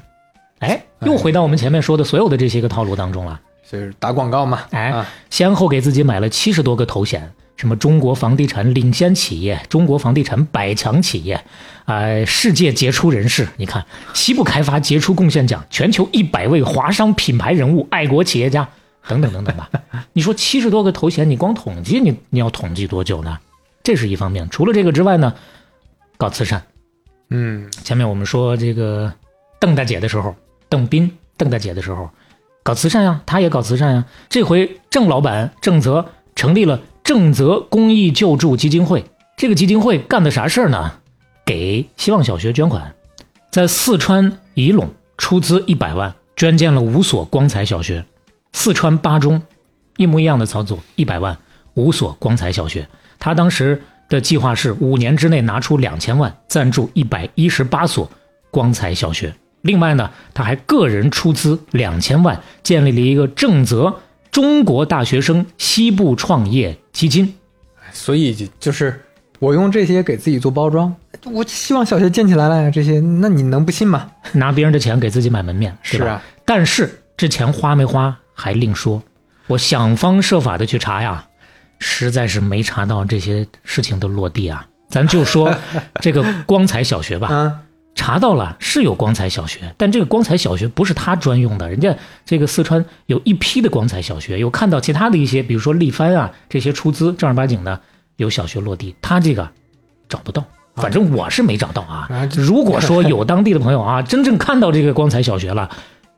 [0.61, 3.41] 哎，又回到我们前面说的所有的这些个套路当中了。
[3.71, 11.45] 就是打广告嘛，哎啊，先后给自己买了七十多个头衔，什么中国房地产领先企业、中国房地产百强企业，
[11.87, 18.67] 啊、世界杰出人士，你看西部开发杰出贡献奖、全球一百位华商品牌人物、爱国企业家
[19.09, 19.69] 等等等等吧。
[20.15, 23.37] 你说七十多个头衔，你光统计你你要统计多久呢？
[23.83, 24.49] 这是一方面。
[24.51, 25.35] 除了这个之外呢，
[26.17, 26.63] 搞慈善。
[27.31, 29.13] 嗯，前面我们说这个
[29.59, 30.33] 邓大姐的时候，
[30.69, 32.09] 邓斌邓大姐的时候，
[32.63, 34.05] 搞慈善呀，她也搞慈善呀。
[34.29, 39.03] 这回郑老板郑泽成立了正泽公益救助基金会。
[39.35, 40.93] 这个基金会干的啥事儿呢？
[41.47, 42.95] 给希望小学捐款，
[43.51, 48.05] 在四川仪陇出资一百万，捐建了五所光彩小学。
[48.53, 49.41] 四川八中
[49.97, 51.35] 一模一样的操作，一百万
[51.73, 52.87] 五所光彩小学。
[53.19, 58.11] 他当时的计划是五年之内拿出两千万赞助一百一十八所
[58.51, 59.35] 光彩小学。
[59.63, 63.97] 另外呢，他还个人出资两千万建立了一个正则
[64.39, 67.35] 中国大学生西部创业基金。
[67.91, 69.01] 所以就就是
[69.41, 74.09] 我用这些给自己做包装，我希望小学建起来了呀，这些，那你能不信吗？
[74.31, 79.03] 拿别人的钱给自己买门面，是 吧是啊，但是这钱花没花还另说。
[79.49, 81.27] 我想方设法的去查呀，
[81.81, 84.65] 实在是没查到这些事情的落地啊。
[84.89, 85.53] 咱就说
[86.01, 87.61] 这个光彩小学吧， 啊，
[87.99, 91.93] 查到了是有光彩小学，但这个光彩小学不是他专用的，人家
[92.25, 97.81] 这个四川有一批的光彩小学，有看到其他的一些，比如说力帆啊这些出资正儿八经的
[98.15, 99.51] 有小学落地，他这个
[100.09, 100.45] 找不到，
[100.77, 105.69] 反正我是没找到啊如果说有当地的朋友啊，真正看到这个光彩小学了，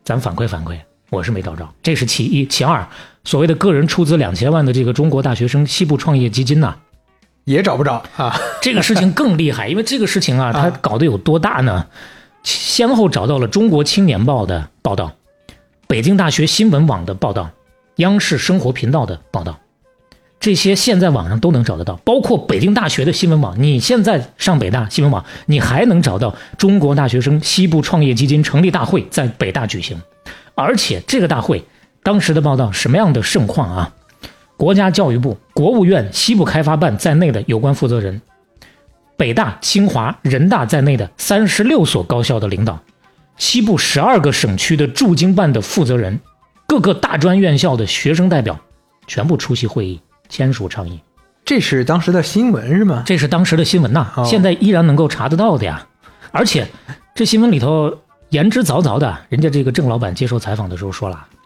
[0.05, 2.87] 咱反馈反馈，我是没找着，这是其一，其二，
[3.25, 6.77] 所谓的个人出资两千万的这个中国大学生西部创业基金呐、
[7.45, 11.87] 也找不着啊，这个事情更厉害， 因为这个事情啊，它搞得有多大呢？
[12.43, 15.13] 先后找到了《中国青年报》的报道、
[15.87, 17.51] 北京大学新闻网的报道、
[17.97, 19.59] 央视生活频道的报道，
[20.39, 23.63] 这些现在网上都能找得到，包括北京大学的新闻网。
[23.63, 30.01] 你现在上北大新闻网，你还能找到中国大学生西部创业基金成立大会在北大举行，
[30.55, 31.63] 而且这个大会
[32.03, 33.93] 当时的报道什么样的盛况啊？
[34.61, 38.21] 国家教育部、国务院西部开发办在内的有关负责人，
[39.17, 42.79] 北大、清华、人大在内的三十六所高校的领导，
[43.39, 46.21] 西部十二个省区的驻京办的负责人，
[46.67, 48.61] 各个大专院校的学生代表，
[49.07, 51.01] 全部出席会议，签署倡议。
[51.43, 53.03] 这是当时的新闻是吗？
[53.07, 55.87] 这是当时的新闻呐，哦现在依然能够查得到的呀。
[56.33, 56.69] 而且
[57.15, 57.97] 这新闻里头
[58.29, 61.40] 言之凿凿的，人家这个郑老板接受采访的时候说了：“哎呀，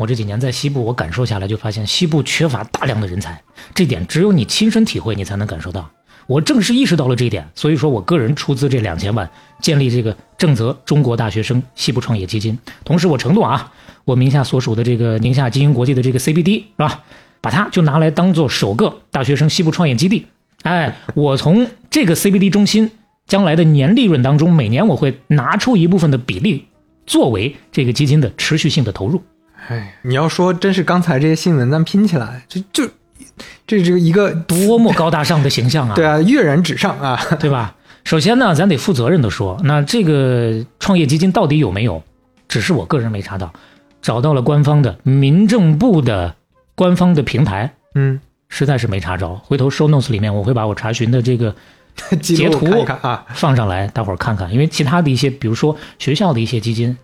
[0.00, 3.38] 我这几年在西部，我感受下来就发现西部缺乏大量的人才，
[3.74, 5.90] 这点只有你亲身体会，你才能感受到。
[6.26, 9.28] 我正是意识到了这一点，所以说我个人出资这两千万，
[9.60, 12.58] 建立这个正则中国大学生西部创业基金。
[12.82, 13.70] 同时，我承诺啊，
[14.06, 17.04] 我名下所属的这个宁夏基因国际的这个 CBD 是吧，
[17.42, 20.24] 把它就拿来当做首个大学生西部创业基地。
[20.62, 22.90] 哎，我从这个 CBD 中心
[23.26, 26.64] 将来的年利润当中，每年我会拿出一部分的比例，
[27.04, 29.22] 作为这个基金的持续性的投入。
[29.68, 32.88] 哎，你要说真是刚才这些新闻咱拼起来，这就
[33.66, 35.94] 这这一个多么高大上的形象啊！
[35.96, 37.76] 对啊，跃然纸上啊， 对吧？
[38.04, 42.02] 首先呢，咱得负责任的说，那这个创业基金到底有没有？
[42.48, 43.52] 只是我个人没查到，
[44.02, 46.34] 找到了官方的民政部的
[46.74, 48.18] 官方的平台，嗯，
[48.48, 49.36] 实在是没查着。
[49.44, 51.54] 回头 show notes 里面我会把我查询的这个
[52.20, 54.52] 截图录看看啊，放上来，大伙儿看看。
[54.52, 56.96] 因为其他的一些，比如说学校的一些基金，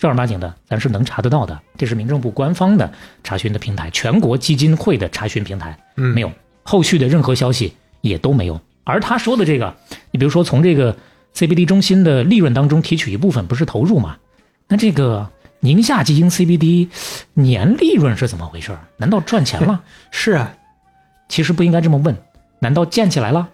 [0.00, 2.90] 正儿八经的咱是能查得到的，这是民政部官方的
[3.22, 5.78] 查询的平台，全国基金会的查询平台。
[5.96, 6.32] 嗯，没有，
[6.62, 8.58] 后续的任何消息也都没有。
[8.84, 9.76] 而他说的这个，
[10.10, 10.96] 你比如说从这个
[11.34, 14.16] CBD 中心的利润当中提取一部分，不是投入吗？
[14.66, 15.28] 那这个
[15.60, 16.88] 宁夏基金 CBD
[17.34, 18.74] 年利润是怎么回事？
[18.96, 19.82] 难道赚钱了？
[20.10, 20.54] 是啊，
[21.28, 22.16] 其实不应该这么问，
[22.58, 23.46] 难道建起来了？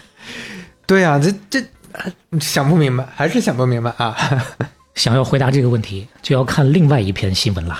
[0.86, 4.16] 对啊，这这呃想不明白，还是想不明白啊，
[4.94, 7.78] 想要回答这个问题，就要看另外一篇新闻了。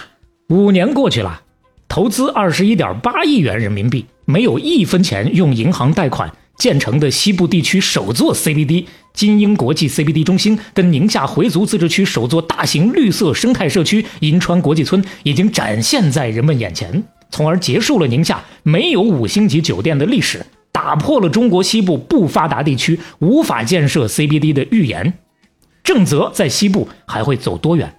[0.48, 1.42] 五年过去了，
[1.88, 17.02] 投资二十一点八亿元人民币，没有一分钱用银行贷款建成的西部地区首座 CBD 金鹰国际 CBD 中心，跟宁夏回族自治区首座大型绿色生态社区银川国际村，已经展现在人们眼前。
[17.30, 25.14] 从而结束了宁夏没有五星级酒店的历史，打破了中国西部不发达地区无法建设 CBD 的预言。
[25.84, 27.94] 郑则在西部还会走多远？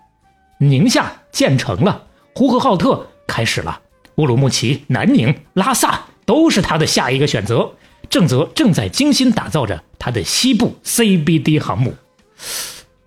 [0.58, 3.80] 宁夏建成了，呼和浩特开始了，
[4.16, 7.72] 乌鲁木齐、南宁、拉萨都是他的下一个选择。
[8.10, 11.96] 郑则正在精心打造着他的西部 CBD 航母。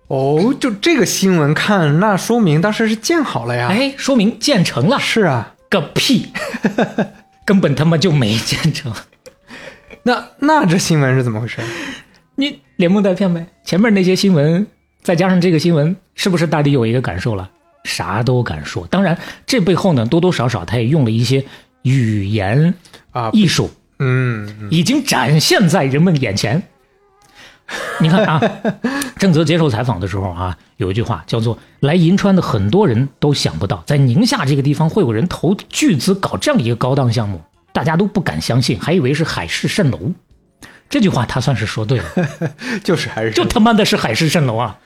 [0.07, 3.67] 哦，就这个新闻看，那说明当时是建好了呀。
[3.69, 4.99] 哎，说明建成了。
[4.99, 6.31] 是啊，个屁，
[7.45, 8.93] 根本他妈就没建成。
[10.03, 11.57] 那那这新闻是怎么回事？
[12.35, 13.45] 你连蒙带骗呗。
[13.65, 14.65] 前面那些新闻，
[15.01, 17.49] 再加上这个新闻，是不是大抵有一个感受了？
[17.83, 18.87] 啥都敢说。
[18.87, 21.43] 当然，这背后呢，多多少少他也用了一些
[21.81, 22.73] 语言
[23.11, 26.63] 啊艺术，嗯，已经展现在人们眼前。
[27.99, 28.41] 你看啊，
[29.17, 37.41] 郑则接受采访的时候啊，有一句话叫做“来银川的很多人都想不到，在宁夏这个地方会有人投巨资搞这样一个高档项目，
[37.73, 39.99] 大家都不敢相信，还以为是海市蜃楼。”
[40.89, 42.05] 这句话他算是说对了，
[42.83, 44.79] 就是还是就他妈的是海市蜃楼啊！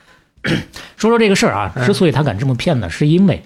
[0.96, 3.42] 说说这个事儿啊，之所以他敢这么骗呢，是因为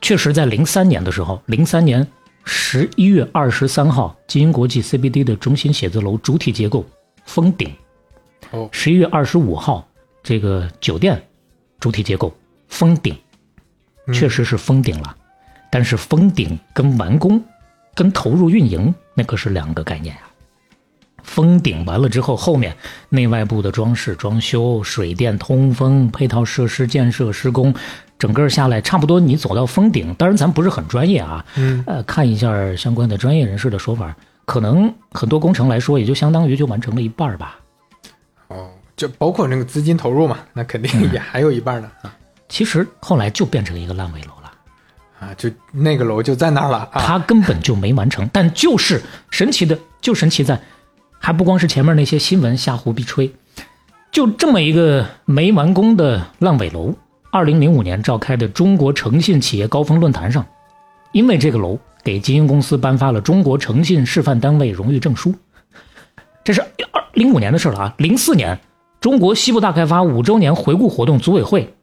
[0.00, 2.06] 确实在零三年的时候，零三年
[2.44, 6.86] 十一月二十三号，金鹰国际 CBD 的中心写字楼主体结构
[7.24, 7.68] 封顶。
[8.52, 9.86] 哦，十一月二十五号，
[10.22, 11.20] 这个酒店
[11.80, 12.32] 主体结构
[12.68, 13.16] 封顶，
[14.14, 15.16] 确实是封顶了，
[15.68, 17.44] 但是封顶跟完工、
[17.96, 20.27] 跟投入运营那可是两个概念啊。
[21.28, 22.74] 封顶完了之后，后面
[23.10, 27.72] 内外部的装饰、装修、水电、通风、配套设施建设、施工，
[28.18, 37.58] 整个下来差不多，你走到封顶，当然咱不是很专业啊，嗯，呃，看一下相关的专业人士的说法，可能很多工程来说，也就相当于就完成了一半吧。
[38.48, 42.12] 哦，就包括那个资金投入嘛，那肯定也还有一半呢啊
[42.48, 44.50] 其实后来就变成一个烂尾楼了，
[45.20, 48.26] 啊，就那个楼就在那儿了啊，它根本就没完成。
[48.32, 50.58] 但就是神奇的，就神奇在，
[51.18, 53.30] 还不光是前面那些新闻瞎胡逼吹，
[54.10, 56.94] 就这么一个没完工的烂尾楼，
[57.30, 60.46] 二零零五年召开的中国诚信企业高峰论坛上，
[61.12, 65.34] 因为这个楼给金鹰公司颁发了中国诚信示范单位荣誉证书。
[66.44, 68.58] 这是二零五年的事了啊，零四年
[69.00, 71.74] 中国西部大开发五周年回顾活动组委会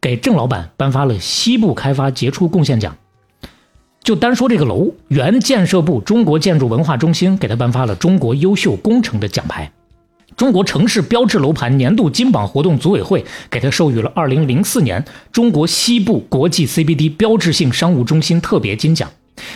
[0.00, 2.96] 给郑老板颁发了西部开发杰出贡献奖。
[4.02, 9.70] 就单说这个楼，原建设部中国建筑文化中心给他颁发了中国优秀工程的奖牌。
[10.36, 19.08] 中国城市标志楼盘年度金榜活动组委会给他授予了二零零四年中国西部国际 CBD 标志性商务中心特别金奖。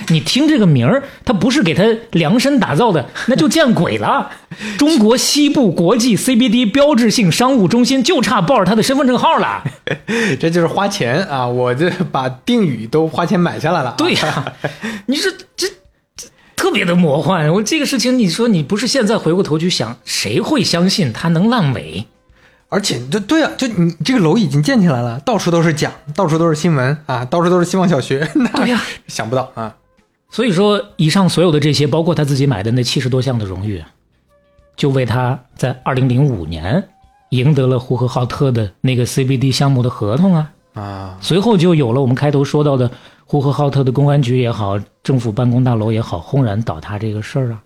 [0.09, 4.31] 你听这个名儿，他不是给他量身打造的，那就见鬼了！
[4.79, 9.63] 中国西部国际 CBD 标志性商务中心就差报着他的身份证号了。
[10.41, 14.55] 这就是花钱啊，我这把定语都花钱买下来了啊，对呀、
[15.07, 15.67] 你说这
[16.17, 17.53] 这特别的魔幻。
[17.53, 22.07] 我这个事情，你说你不是现在回过头去想，谁会相信他能烂尾？
[22.69, 29.77] 而且这对啊，就你这个楼已经建起来了，到处都是奖，到处都是新闻啊，到处都是希望小学， 那对呀、想不到啊，
[30.31, 33.83] 所以说，以上所有的这些，包括他自己买的那七十多项的荣誉，
[34.77, 36.83] 就为他在二零零五年
[37.31, 40.51] 赢得了呼和浩特的那个 CBD 项目的合同啊。
[40.75, 42.91] 啊，随后就有了我们开头说到的
[43.25, 47.63] 呼和浩特的公安局也好，政府办公大楼也好，轰然倒塌这个事儿啊。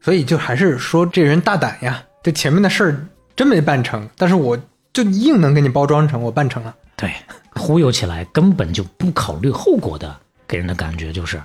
[0.00, 3.06] 所以就还是说这人大胆呀，这前面的事儿
[3.42, 4.56] 真没办成，但是我
[4.92, 7.12] 就硬能给你包装成我办成了，对，
[7.56, 11.42] 忽悠起来根本就不考虑后果的，给人的感觉就是，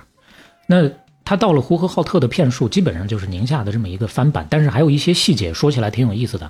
[0.68, 0.88] 那
[1.24, 6.48] 他到了呼和浩特的骗术，基本上就是宁夏的这么一个翻版，但是还有一些细节说起来挺有意思的，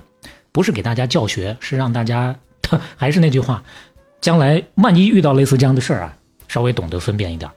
[0.51, 2.35] 不是给大家教学，是让大家，
[2.95, 3.63] 还是那句话，
[4.21, 6.15] 将来万一遇到类似这样的事儿啊，
[6.47, 7.49] 稍微懂得分辨一点。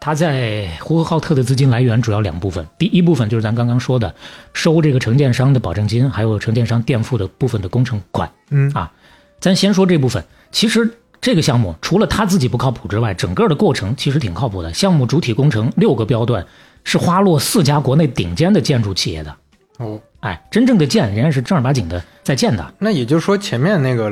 [0.00, 4.12] 他在呼和浩特的资金来源主要两部分，第一部分就是咱刚刚说的
[4.54, 8.32] 收这个承建商的保证金，还有承建商垫付的部分的工程款。
[8.48, 8.90] 嗯啊，
[9.38, 10.24] 咱先说这部分。
[10.50, 14.72] 其实这个项目除了他自己不靠谱之外，整个的过程其实挺靠谱的。
[14.72, 16.44] 项目主体工程六个标段
[16.82, 19.36] 是花落四家国内顶尖的建筑企业的。
[19.76, 22.74] 哦，哎，真正的建人家是正儿八经的在建的。
[22.78, 24.10] 那也就是说前面那个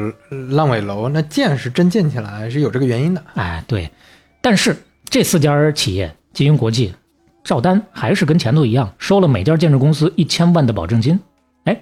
[0.51, 3.91] 烂尾楼那建是真建起来是有这个原因的，哎，对，
[4.43, 4.77] 但是
[5.11, 6.93] 这四家企业，金鹰国际、
[7.43, 11.19] 赵丹还是跟前头一样，收了每家建筑公司一千万的保证金，
[11.65, 11.81] 哎，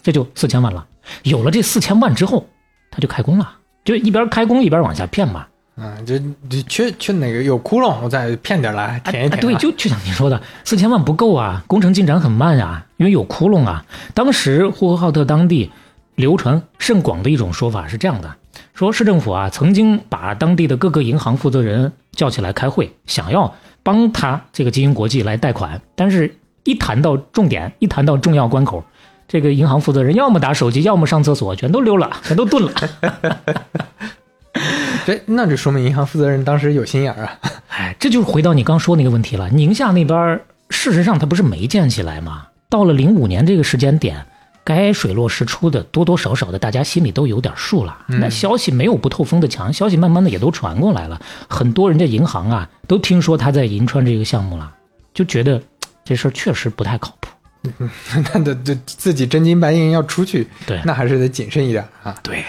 [0.00, 0.86] 这就四千万了。
[1.24, 2.46] 有了这四千万之后，
[2.90, 3.50] 他就开工了，
[3.84, 5.46] 就一边开工一边往下骗嘛。
[5.76, 6.18] 嗯，就
[6.48, 13.84] 就缺缺哪个有窟窿，我再骗点来填一填、哎对，就就像你说的，四千万不够啊，工程进展很慢呀、因为有窟窿啊。
[14.14, 15.70] 当时呼和浩特当地
[16.14, 18.36] 流传甚广的一种说法是这样的：
[18.78, 23.52] 说市政府啊曾经把当地的各个银行负责人叫起来开会，想要
[23.82, 28.84] 帮他这个金鹰国际来贷款，但是一谈到重点，一谈到重要关口，
[29.26, 32.72] 这个银行负责人要么打手机，要么上厕所，全都溜了，全都遁了。
[35.04, 37.36] 这那就说明银行负责人当时有心眼儿啊。
[37.76, 39.50] 哎，这就是回到你刚说那个问题了。
[39.50, 42.46] 宁夏那边事实上它不是没建起来吗？
[42.70, 44.24] 到了零五年这个时间点，
[44.68, 48.04] 该水落石出的多多少少的，大家心里都有点数了。
[48.06, 51.18] 那消息没有不透风的墙，消息慢慢的也都传过来了。
[51.48, 54.70] 很多人家银行啊，都听说他在银川这个项目了，
[55.14, 55.58] 就觉得
[56.04, 57.30] 这事儿确实不太靠谱。
[58.34, 62.14] 那得得自己真金白银要出去，对那还是得谨慎一点啊。
[62.22, 62.44] 对，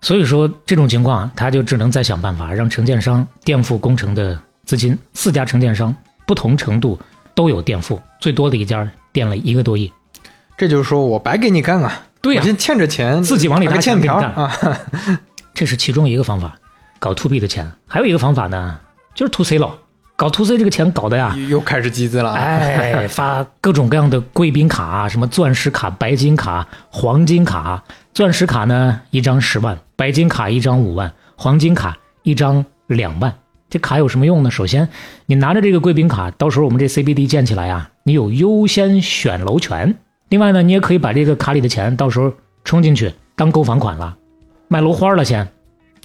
[0.00, 4.98] 所以说这种情况，他就只能再想办法让承建商垫付工程的资金。
[5.12, 5.94] 四家承建商
[6.26, 6.98] 不同程度
[7.34, 9.92] 都有垫付，最多的一家垫了一个多亿。
[10.56, 14.56] 这就是说我白给你干啊，对呀欠着钱，自己往里打个搭欠条啊。
[15.52, 16.56] 这是其中一个方法，
[16.98, 17.70] 搞 to B 的钱。
[17.86, 18.78] 还有一个方法呢，
[19.14, 19.78] 就是 to C 了。
[20.16, 22.36] 搞 to C 这个钱搞的呀，又开始集资了啊。
[22.36, 27.82] 哎，发各种各样的贵宾卡啊，什么钻石卡、白金卡、黄金卡。
[28.12, 33.34] 钻石卡呢，一张十万；白金卡一张五万；黄金卡一张两万。
[33.68, 34.50] 这卡有什么用呢？
[34.52, 34.88] 首先，
[35.26, 39.96] 你拿着这个贵宾卡，到时候我们这 CBD 建起来啊，你有优先选楼权。
[40.28, 42.32] 另外呢，你也可以把这个卡里的钱到时候
[42.64, 44.16] 充进去当购房款了，
[44.68, 45.48] 卖楼花了先。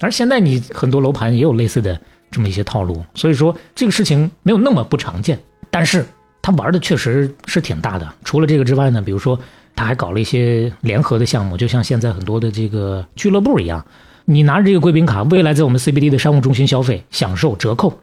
[0.00, 2.00] 而现在你很多楼盘也有类似的
[2.30, 5.38] 这么一些套路，所以说这个事情没有那么不常见，
[5.70, 6.06] 但是
[6.40, 8.10] 他玩的确实是挺大的。
[8.24, 9.38] 除了这个之外呢，比如说
[9.74, 13.84] 他还搞了一些联合的项目，就像现在很多的这个俱乐部一样，
[14.24, 17.98] 你拿着这个贵宾卡，未来在我们 CBD 的商务中心消费享受折扣。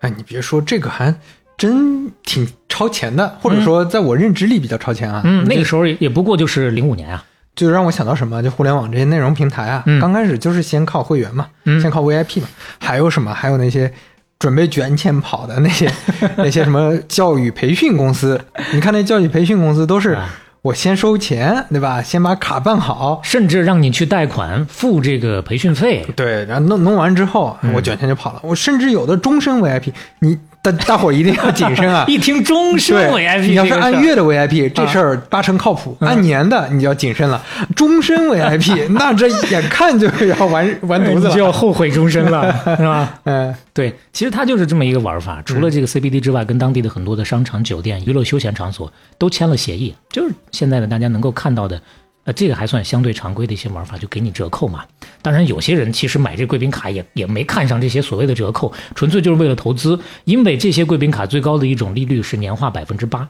[0.00, 1.14] 哎，你别说这个还
[1.58, 5.20] 真挺超前的，或者说在我认知里比较超前啊。
[5.24, 7.22] 嗯，那个时候也也不过就是零五年啊。
[7.56, 8.40] 就让我想到什么？
[8.40, 12.46] 就互联网这些内容平台啊，嗯刚开始就是先靠会员嘛，嗯先靠 VIP 嘛，
[12.78, 13.34] 还有什么？
[13.34, 13.92] 还有那些
[14.38, 15.90] 准备卷钱跑的那些
[16.38, 18.40] 那些什么教育培训公司，
[18.72, 20.32] 你看那教育培训公司都是啊
[20.62, 22.00] 我先收钱，对吧？
[22.00, 26.06] 先把卡办好，甚至让你去贷款付这个培训费。
[26.14, 28.40] 对，然后弄弄完之后，嗯我卷钱就跑了。
[28.44, 37.40] 我甚至有的终身 VIP，你大大伙儿一定要谨慎啊 一听终身 VIP，你要是按月的 VIP，这事儿八成靠谱；嗯按年的，你就要谨慎了。
[37.76, 41.52] 终身 VIP， 那这眼看就要完完犊子了 就要。
[41.58, 43.18] 后悔终身了，是吧？
[43.24, 45.42] 嗯，对，其实它就是这么一个玩法。
[45.44, 51.80] 除了这个 CBD 之外，跟当地的很多的商场、酒店、娱乐休闲场所都签了协议，就是现在的大家能够看到的，
[52.28, 54.84] 呃，这个还算相对常规的一些玩法，就给你折扣嘛。
[55.22, 63.26] 当然，有些人其实买这贵宾卡也也没看上这些所谓的折扣，纯粹就是为了投资，因为这些贵宾卡最高的一种利率是年化百分之八，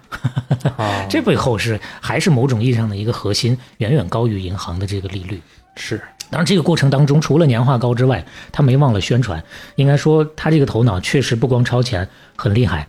[0.79, 5.41] 哦 这背后是还是某种意义上的一个核心，远远高于银行的这个利率。
[5.77, 9.41] 是当然，这个过程当中，除了年化高之外，他没忘了宣传。
[9.77, 12.89] 应该说，他这个头脑确实不光超前，很厉害。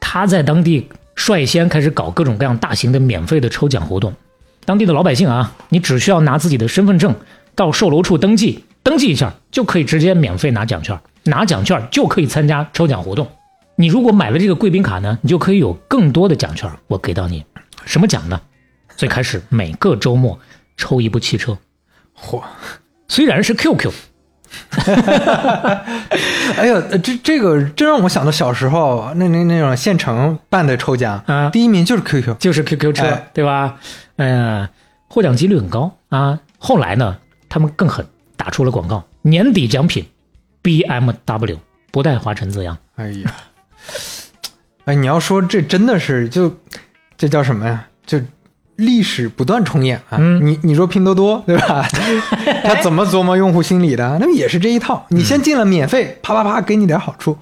[0.00, 4.14] 他在当地率先开始搞各种各样大型的免费的抽奖活动。
[4.64, 7.14] 当地的老百姓啊，你只需要拿自己的身份证
[7.54, 13.28] 到售楼处登记，登记一下就可以直接免费拿奖券，拿奖券就可以参加抽奖活动。
[13.76, 17.44] 你如果买了这个贵宾卡呢，你就可以有更多的奖券，我给到你。
[17.84, 18.40] 什么奖呢？
[18.96, 20.38] 最开始每个周末
[20.76, 21.58] 抽一部汽车。
[22.16, 22.42] 嚯！
[23.08, 23.90] 虽然是 QQ，
[26.58, 32.36] 哎呀，呃这这个真让我想到小时候那那那种县城办的抽奖，啊第一名就是 QQ。
[32.38, 33.76] 就是 QQ 车，哎对吧？
[34.16, 34.70] 哎呀，
[35.08, 36.38] 获奖几率很高啊。
[36.58, 40.06] 后来呢，他们更狠，打出了广告，年底奖品
[40.62, 41.58] BMW
[41.90, 42.76] 不带华晨字样。
[42.96, 43.34] 哎呀，
[44.86, 46.54] 哎，你要说这真的是就
[47.16, 47.86] 这叫什么呀？
[48.06, 48.20] 就
[48.84, 50.18] 历史不断重演啊！
[50.20, 51.86] 嗯你你说拼多多对吧？
[52.64, 54.18] 他怎么琢磨用户心理的？
[54.20, 55.06] 那么也是这一套。
[55.08, 57.36] 你先进了免费，啪啪啪给你点好处，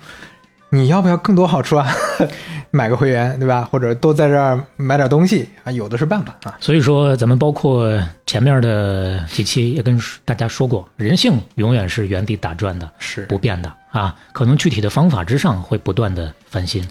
[0.70, 1.88] 你要不要更多好处啊？
[2.72, 3.66] 买个会员对吧？
[3.68, 6.56] 或者多在这儿买点东西啊，有的是办法啊。
[6.60, 14.14] 所以说，咱们包括前面的几期也跟大家说过，人性永远是原地打转的，是不变的啊。
[14.32, 16.86] 可能具体的方法之上会不断的翻新，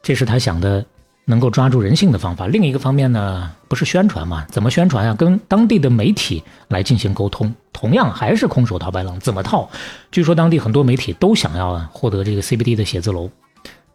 [0.00, 0.84] 这是他想的
[1.24, 2.46] 能够抓住人性的方法。
[2.46, 4.44] 另一个方面呢，不是宣传嘛？
[4.48, 9.18] 怎么宣传啊、跟当地的媒体来进行沟通，同样还是空手套白狼。
[9.20, 9.68] 怎么套？
[10.10, 13.30] 据说当地很多媒体都想要获得这个 CBD 的写字楼，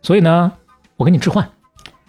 [0.02, 0.52] 所以呢，
[0.98, 1.50] 我给你置换，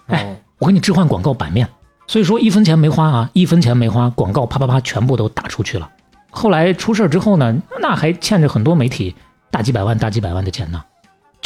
[0.06, 1.68] 哎哦，我给你置换广告版面。
[2.06, 5.90] 所以说一分钱没花啊，一分钱没花，广告啪啪啪全部都打出去了。
[6.30, 9.14] 后来出事之后呢，那还欠着很多媒体
[9.50, 10.84] 大几百万、大几百万的钱呢。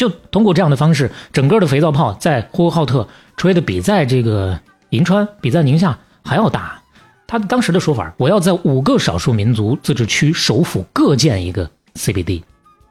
[0.00, 6.80] 就通过这样的方式，整个的肥皂泡在呼和浩特吹的比在这个银川、比在宁夏还要大。
[7.26, 12.42] 他当时的说法，我要在五个少数民族自治区首府各建一个 CBD。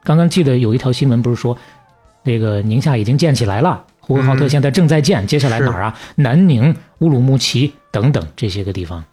[0.04, 1.58] 刚刚记得有一条新闻，不是说
[2.22, 5.98] 那个宁夏已经建起来了，呼和浩特嗯现在正在建，接下来哪儿啊？
[6.14, 9.04] 南宁、乌鲁木齐等等这些个地方。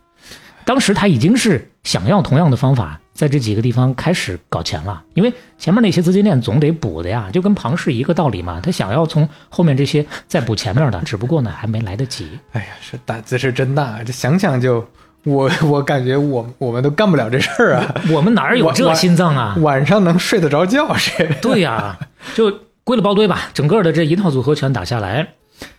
[0.67, 8.59] 当时他已经是想要同样的方法，在这几个地方开始搞钱了，因为前面那些资金链总得补的呀，就跟庞氏一个道理嘛。
[8.59, 12.27] 他想要从后面这些再补前面的，只不过呢还没来得及。
[12.51, 14.85] 哎呀，是胆子是真大，这想想就
[15.23, 19.55] 我我感觉我我们都干不了这事儿啊， 我们哪儿有这心脏啊？
[19.61, 21.33] 晚上能睡得着觉谁？
[21.41, 21.97] 对呀、
[22.35, 22.53] 就
[22.83, 25.29] 归了包堆吧，整个的这一套组合拳打下来，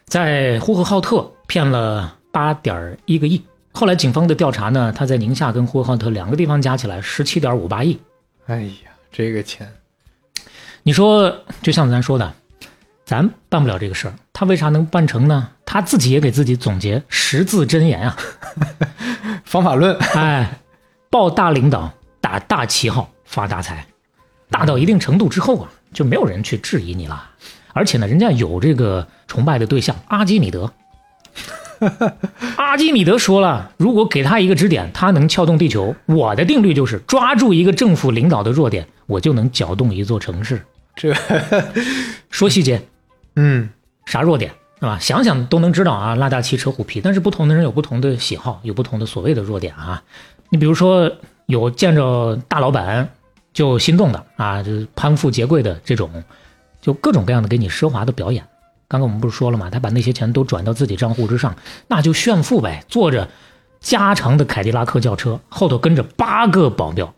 [0.06, 3.42] 在呼和浩特骗了八点一个亿。
[3.78, 7.96] 后来警方的调查呢，他在宁夏跟呼和浩特两个地方加起来十七点五八亿。
[8.46, 9.72] 哎呀，这个钱
[10.82, 12.34] 你说，就像咱说的，
[13.04, 15.50] 咱办不了这个事儿，他为啥能办成呢？
[15.64, 18.16] 他自己也给自己总结十字真言啊，
[19.46, 20.58] 方法论，哎，
[21.08, 21.88] 报大领导，
[22.20, 23.86] 打大旗号，发大财，
[24.50, 27.30] 大到一定程度之后啊，就没有人去质疑你了。
[27.72, 30.72] 而且呢，人家有这个崇拜的对象阿基米德。
[32.56, 35.94] 阿基米德说了，如果给他一个支点，他能撬动地球。
[36.06, 40.62] 我的定律就是抓住一个政府领导的弱点，我就能搅动一座城市。
[40.96, 41.14] 这
[42.30, 42.82] 说细节，
[43.36, 43.68] 嗯
[44.06, 44.50] 啥弱点，
[44.80, 44.98] 是吧？
[45.00, 47.00] 想想都能知道啊，拉大旗扯虎皮。
[47.00, 50.02] 但是不同的人有不同的喜好，有不同的所谓的弱点啊。
[50.50, 51.10] 你比如说，
[51.46, 53.08] 有见着大老板
[53.52, 56.10] 就心动的啊，就是攀附结贵的这种，
[56.80, 58.44] 就各种各样的给你奢华的表演。
[58.88, 59.68] 刚刚我们不是说了吗？
[59.68, 61.54] 他把那些钱都转到自己账户之上，
[61.88, 62.82] 那就炫富呗。
[62.88, 63.28] 坐着
[63.80, 67.12] 加长的凯迪拉克轿车，后头跟着八个保镖，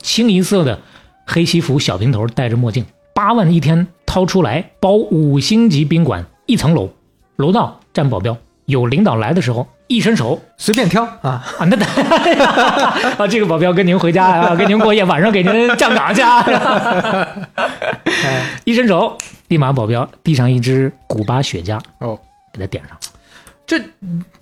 [0.00, 0.78] 清一色的
[1.26, 6.90] 黑西服、小平头，戴着墨镜，八万一天掏出来包五星级宾馆一层楼，
[7.34, 8.36] 楼道站保镖，
[8.68, 11.76] 有领导来的时候一伸手随便挑啊，啊，那
[13.16, 16.46] 啊，这个保镖跟您回家啊，跟您过夜，晚上给您站岗去啊。
[18.64, 19.16] 一伸手，
[19.48, 22.18] 立马保镖递上一支古巴雪茄，哦，
[22.52, 22.98] 给他点上。
[23.66, 23.80] 这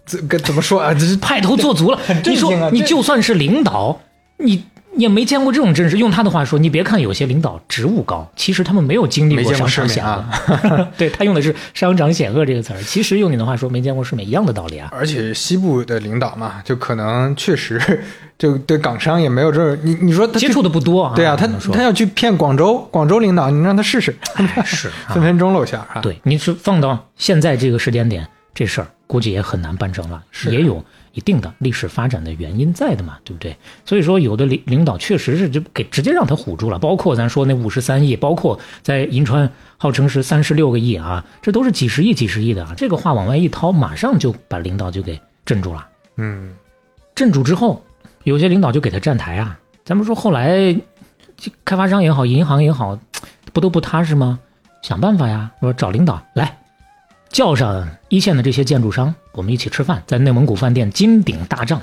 [0.04, 0.92] 这该怎么说啊？
[0.92, 2.00] 这是派头做足了。
[2.24, 4.00] 震你说你就算是领导，
[4.38, 4.64] 你
[4.96, 5.98] 你也没见过这种阵势。
[5.98, 10.28] 用他的话说，你别看有些领导职务高，其实他们没有经历过没见过商场世面显啊
[10.68, 10.88] 赫。
[10.98, 14.88] 对他用的是商场险恶这个词儿，其实用你的话说，没见过世面一样的道理啊。
[14.90, 18.02] 而且西部的领导嘛，就可能确实
[18.38, 21.12] 就对港商也没有这你你说他接触的不多啊。
[21.14, 26.00] 对啊，他他要去骗广州广州领导，你让他试试，哎是啊分分钟露馅啊。
[26.00, 28.26] 对，你是放到现在这个时间点，
[28.56, 30.82] 这事儿估计也很难办成了，是也有
[31.12, 33.54] 一定的历史发展的原因在的嘛，对不对？
[33.84, 45.86] 所以说，有的领领导确实是就给直接让他唬住了，包括咱说那五十三亿，包括在银川号称是三十六个亿啊，这都是几十亿、几十亿的啊，这个话往外一掏，马上就把领导就给镇住了。
[46.16, 46.54] 嗯，
[47.14, 47.84] 镇住之后，
[48.24, 49.60] 有些领导就给他站台啊。
[49.84, 50.74] 咱们说后来，
[51.62, 52.98] 开发商也好，银行也好，
[53.52, 54.38] 不都不踏实吗？
[54.80, 56.58] 想办法呀，说找领导来，
[57.28, 61.80] 叫上一线的这些建筑商，我们一起吃饭，在内蒙古饭店金鼎大帐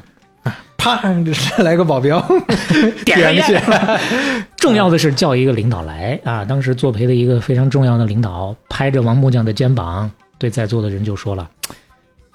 [0.77, 0.99] 啪，
[1.55, 2.19] 这来个保镖，
[3.05, 3.63] 点上点烟。
[4.57, 6.43] 重要的是叫一个领导来啊！
[6.43, 11.49] 当时作陪的一个非常重要的领导拍着王木匠的肩膀，对在座的人就说了：“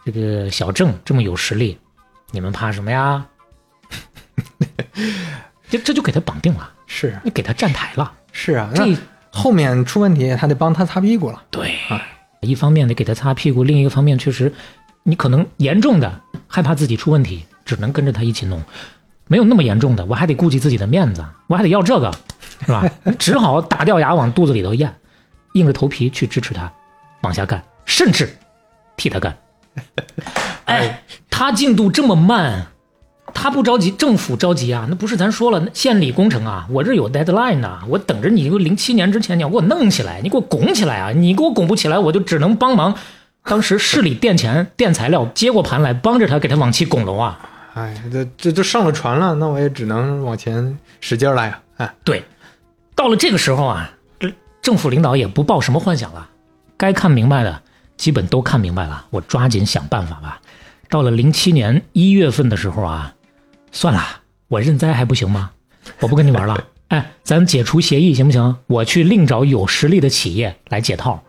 [0.04, 1.78] 这个小郑这么有实力，
[2.30, 3.24] 你们怕什么呀？”
[5.68, 8.12] 这这就给他绑定了，是你给他站台了。
[8.32, 8.96] 是啊，这那
[9.30, 11.42] 后面出问题他得帮他擦屁股了。
[11.50, 11.74] 对，
[12.40, 14.52] 一方面得给他擦屁股，另一个方面确实，
[15.02, 18.60] 你可能严重的害怕自己出问题，只能跟着他一起弄；
[19.26, 22.12] 没有那么严重的，我还得顾及自己的面子，我还得要这个，
[22.64, 22.88] 是吧？
[23.18, 24.94] 只好打掉牙往肚子里头咽，
[25.54, 26.72] 硬着头皮去支持他
[27.22, 28.28] 往下干，甚至
[28.96, 29.36] 替他干。
[30.66, 32.66] 哎，他进度这么慢，
[33.34, 34.86] 他不着急，政府着急啊！
[34.88, 41.10] 那不是咱说了，县里工程啊，我这有 deadline 呐、我等着你，零七年之前你要给我弄起来，你给我拱起来啊！
[41.12, 42.94] 你给我拱不起来，我就只能帮忙。
[43.44, 47.38] 当时市里垫钱、垫材料，接过盘来，帮着他给他往起拱楼啊！
[47.74, 51.60] 哎，这这都上了船了，那我也只能往前使劲儿了呀。
[51.76, 52.24] 哎，对，
[52.94, 56.28] 到了这个时候啊，这政府领导也不抱什么幻想了，
[56.76, 57.62] 该看明白的
[57.96, 60.40] 基本都看明白了，我抓紧想办法吧。
[60.90, 63.12] 到了零七年一月份的时候啊，
[63.72, 64.02] 算了，
[64.48, 65.50] 我认栽还不行吗？
[66.00, 68.56] 我不跟你玩了， 哎，咱解除协议行不行？
[68.66, 71.22] 我去另找有实力的企业来解套，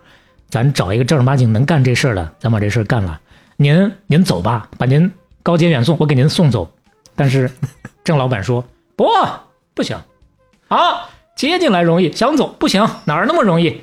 [0.48, 3.20] 咱找一个正儿八经能干这事儿的，咱把这事儿干了。
[3.56, 5.10] 您您走吧，把您
[5.42, 6.70] 高阶远送，我给您送走。
[7.14, 7.50] 但是
[8.02, 8.64] 郑老板说
[8.96, 9.06] 不
[9.74, 9.98] 不行，
[10.68, 13.82] 啊，接进来容易，想走不行，哪儿那么容易？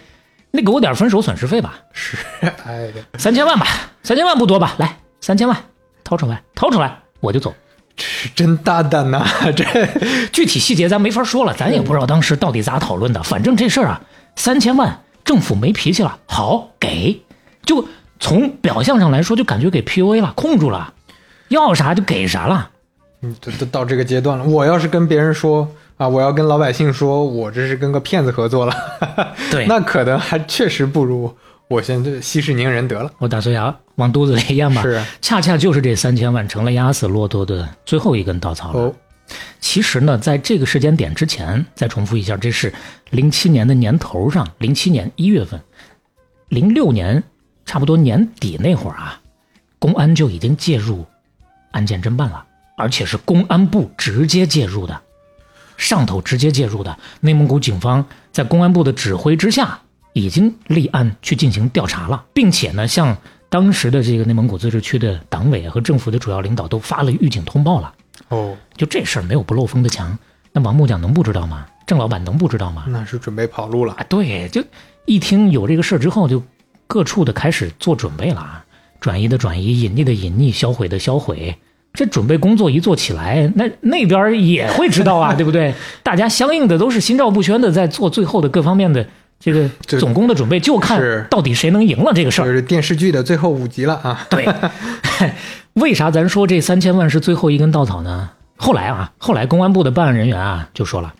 [0.51, 2.17] 你给我点分手损失费吧，是，
[2.65, 3.67] 哎呀，三千万吧，
[4.01, 4.75] 三千万不多吧？
[4.79, 5.55] 来，三千万，
[6.03, 7.53] 掏出来，掏出来，我就走。
[7.97, 9.25] 这是真大胆呐、
[9.55, 9.65] 这
[10.31, 13.21] 具体细节咱没法说了，咱也不知道当时到底咋讨论的。
[13.23, 14.01] 反正这事儿啊，
[14.35, 17.19] 三千万政府没脾气了，好给，
[17.65, 17.85] 就
[18.19, 20.93] 从表象上来说，就感觉给 PUA 了，控住了，
[21.49, 22.69] 要啥就给啥了。
[23.23, 24.45] 嗯，都都到这个阶段了。
[24.45, 25.67] 我要是跟别人说
[25.97, 28.75] 啊，我要跟老百姓说我这是跟个骗子合作了，
[29.49, 31.35] 对那可能还确实不如
[31.69, 33.11] 我先这息事宁人得了。
[33.17, 34.81] 我打碎牙往肚子里咽吧。
[34.81, 38.79] 是啊恰恰就是这三千万成了压死骆驼的最后一根稻草了。
[38.79, 38.95] 哦，
[39.59, 42.73] 其实呢，在这个时间点之前，再重复一下，这是
[43.09, 45.61] 零七年的年头上，零七年一月份，
[46.47, 47.21] 零六年
[47.65, 49.19] 差不多年底那会儿啊，
[49.77, 51.05] 公安就已经介入
[51.71, 52.45] 案件侦办了，
[52.77, 55.01] 而且是公安部直接介入的，
[55.75, 56.97] 上头直接介入的。
[57.19, 59.81] 内蒙古警方在公安部的指挥之下，
[60.17, 63.15] 已经立案去进行调查了，并且呢，向
[63.49, 67.93] 当时的这个内蒙古自治区的党委和政府的主要领导都发了预警通报了。
[68.29, 70.17] 哦，就这事儿没有不漏风的墙，
[70.51, 71.65] 那王木匠能不知道吗？
[71.85, 72.85] 郑老板能不知道吗？
[72.87, 73.93] 那是准备跑路了。
[73.93, 74.61] 啊，对，就
[75.05, 76.43] 一听有这个事儿之后，就
[76.87, 78.65] 各处的开始做准备了啊，
[78.99, 81.55] 转移的转移，隐匿的隐匿，销毁的销毁。
[81.93, 85.73] 这准备工作一做起来，那那边儿也会知道啊， 对不对？
[86.03, 89.07] 大家相应的都是心照不宣的在做最后的各方面的
[89.39, 89.69] 这个
[89.99, 92.45] 总攻的准备，就看到底谁能赢了这个事儿。
[92.45, 94.25] 就是电视剧的最后五集了啊。
[94.29, 94.47] 对，
[95.73, 98.31] 为啥咱说这三千万是最后一根稻草呢？
[98.55, 101.13] 后来啊，后来公安部的办案人员啊就说了，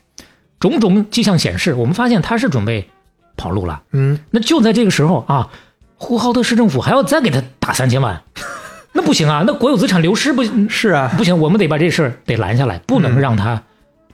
[0.59, 2.89] 种种迹象显示，我们发现他是准备
[3.38, 3.84] 跑路了。
[3.91, 5.49] 嗯，那就在这个时候啊，
[5.97, 8.24] 呼和浩特市政府还要再给他打三千万，
[8.93, 13.61] 那不行啊，那国有资产流失不是啊，不行，我们得把这事儿得拦下来，不能让他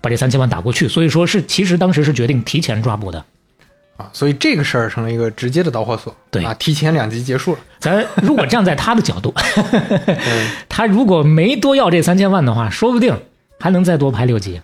[0.01, 0.89] 把这三千万打过去。
[0.89, 3.23] 所以说是，其实当时是决定提前抓捕的。
[3.97, 6.15] 啊，所以这个事儿成了一个直接的导火索。
[6.31, 7.59] 对啊，提前两集结束了。
[7.79, 9.33] 咱如果站在他的角度，
[10.07, 13.15] 嗯，他如果没多要这三千万的话，说不定
[13.59, 14.61] 还能再多拍六集。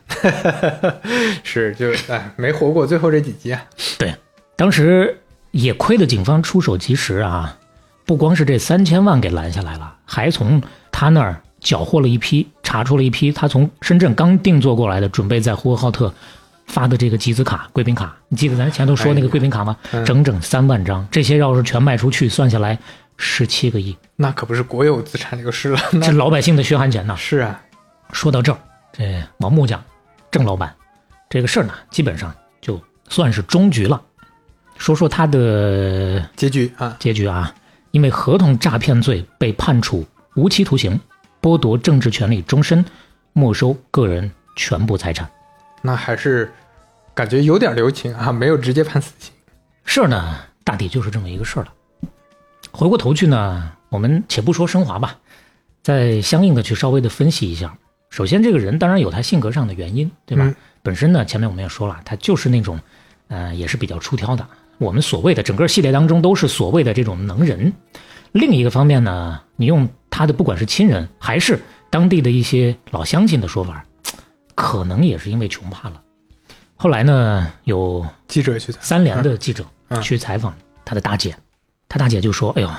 [1.44, 3.64] 是就哎，没活过最后这几集啊。
[3.98, 4.16] 对，
[4.56, 5.20] 当时
[5.52, 7.58] 也亏得警方出手及时啊，
[8.06, 10.62] 不光是这三千万给拦下来了，还从
[10.92, 16.14] 他那儿缴获了一批，查出了一批他从深圳刚定做过来的，准备在呼和浩特
[16.70, 18.16] 发的这个集资卡、贵宾卡。
[18.30, 19.76] 你记得咱前头说那个贵宾卡吗？
[19.92, 22.78] 嗯整整三万张，这些要是全卖出去，算下来
[23.18, 27.16] 十七个亿，那可不是国有资产流失了，那这老百姓的血汗钱呐！
[27.18, 27.60] 是啊。
[28.14, 28.58] 说到这儿，
[28.94, 29.84] 这王木匠、
[30.32, 30.74] 郑老板
[31.30, 34.02] 这个事儿呢，基本上就算是终局了。
[34.78, 37.54] 说说他的结局啊，结局啊，
[37.92, 40.06] 因为合同诈骗罪被判处
[40.36, 41.00] 无期徒刑，
[41.42, 42.86] 剥夺政治权利终身，
[43.34, 45.30] 没收个人全部财产。
[45.82, 46.52] 那还是
[47.14, 49.32] 感觉有点留情啊，没有直接判死刑。
[49.84, 51.74] 事儿呢，大抵就是这么一个事儿了。
[52.72, 55.18] 回过头去呢，我们且不说升华吧，
[55.82, 57.76] 再相应的去稍微的分析一下。
[58.10, 60.44] 首先，这个人当然有他性格上的原因，对吧？
[60.46, 62.80] 嗯本身呢，前面我们也说了，他就是那种，
[63.28, 64.48] 呃，也是比较出挑的。
[64.78, 67.74] 我们所谓的整个系列当中都是所谓的这种能人。
[68.32, 71.60] 另一个方面呢，你用他的不管是亲人还是
[71.90, 73.86] 当地的一些老乡亲的说法，
[74.60, 76.02] 可能也是因为穷怕了。
[76.76, 80.54] 后来呢，有记者去的，三联的记者嗯去采访
[80.84, 81.34] 他的大姐，
[81.88, 82.70] 他大姐就说：“哎呦，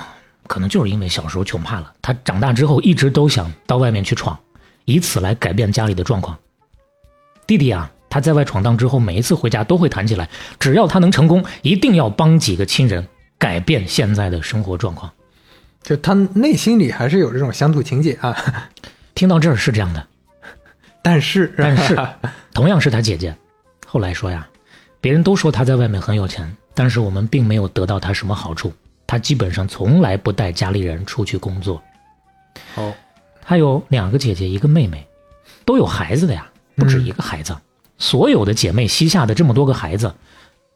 [0.45, 4.37] 可能就是因为小时候穷怕了，他长大之后一直都想到外面去闯，
[4.85, 6.37] 以此来改变家里的状况。
[7.47, 10.29] 弟弟啊，他在外闯荡之后，每一次回家都会谈起来，
[10.59, 13.07] 只要他能成功，一定要帮几个亲人
[13.39, 15.11] 改变现在的生活状况。
[15.81, 18.69] 就他内心里还是有这种乡土情节啊。
[19.15, 20.07] 听到这儿是这样的，
[21.01, 21.97] 但是，但是
[22.53, 23.35] 同样是他姐姐，
[23.85, 24.47] 后来说呀，
[24.99, 28.71] 别人都说他在外面很有钱，但是我们并没有得到他什么好处。
[29.07, 31.81] 他基本上从来不带家里人出去工作。
[32.75, 32.93] 哦，
[33.41, 35.05] 他有两个姐姐，一个妹妹，
[35.65, 37.53] 都有孩子的呀，不止一个孩子。
[37.97, 40.13] 所有的姐妹膝下的这么多个孩子，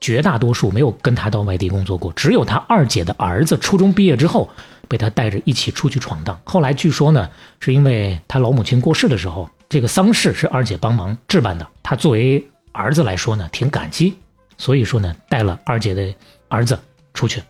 [0.02, 4.50] 绝大多数没有跟他到外地工作过，只有他二姐的儿子初中毕业之后
[4.90, 6.38] 被他带着一起出去闯荡。
[6.44, 7.30] 后来据说呢，
[7.62, 14.16] 是因为他老母亲过世的时候，这个丧事是二姐帮忙置办的，他作为儿子来说呢，挺感激，
[14.58, 16.16] 所以说呢，带了二姐的
[16.48, 16.80] 儿子
[17.14, 17.44] 出去。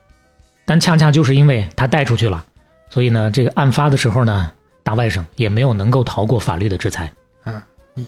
[0.65, 2.43] 但恰恰就是因为他带出去了，
[2.89, 4.51] 所以呢，这个案发的时候呢，
[4.81, 7.13] 大外甥也没有能够逃过法律的制裁。
[7.43, 7.61] 嗯，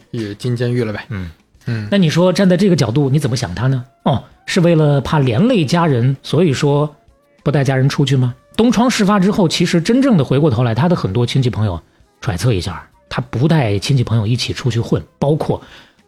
[0.09, 1.05] 也进监狱了呗。
[1.09, 1.29] 嗯
[1.67, 3.85] 嗯，那你说站在这个角度，你怎么想他呢？
[4.01, 6.95] 哦，是为了怕连累家人，所以说
[7.43, 8.33] 不带家人出去吗？
[8.55, 11.79] 东窗事发之后，其实真正的回过头来，他的很多亲戚朋友
[12.19, 15.61] 揣测一下，他不带亲戚朋友一起出去混，包括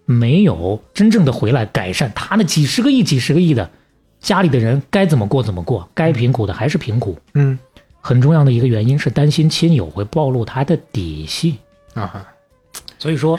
[0.06, 3.70] 没有真正的回来改善他那几十个亿、几十个亿的
[4.20, 7.18] 家里的人该怎么过怎么过，该贫苦的还是贫苦。
[7.34, 7.58] 嗯
[8.02, 11.58] 很重要的一个原因是担心亲友会暴露他的底细。
[11.94, 12.26] 啊，
[12.98, 13.38] 所以说，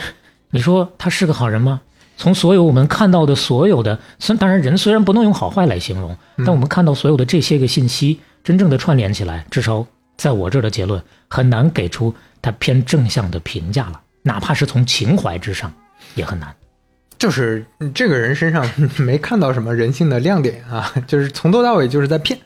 [0.50, 1.80] 你说他是个好人吗？
[2.18, 9.86] 从所有我们看到的所有的，虽当然人虽然不能用好坏来形容，但我们看到所有的这些个信息，真正的串联起来，至少
[10.18, 15.72] 在我这儿的结论很难给出它偏正向的评价了，哪怕是从情怀之上，
[16.14, 16.54] 也很难。
[17.18, 18.66] 就是这个人身上
[18.96, 22.38] 没看到什么人性的亮点啊， 就是从头到尾就是在骗。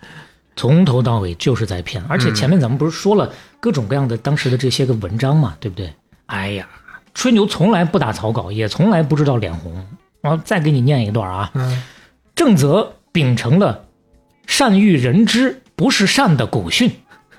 [0.56, 5.92] 从头到尾就是在骗，而且前面咱们不是说了各种各样的当时的这些个文章嘛，对不对？
[6.26, 6.68] 哎呀，
[7.12, 9.84] 吹牛从来不打草稿，也从来不知道脸红。
[10.20, 11.82] 然后再给你念一段啊，嗯，
[12.34, 13.84] 正则秉承了
[14.46, 16.90] 善欲人之不是善的古训。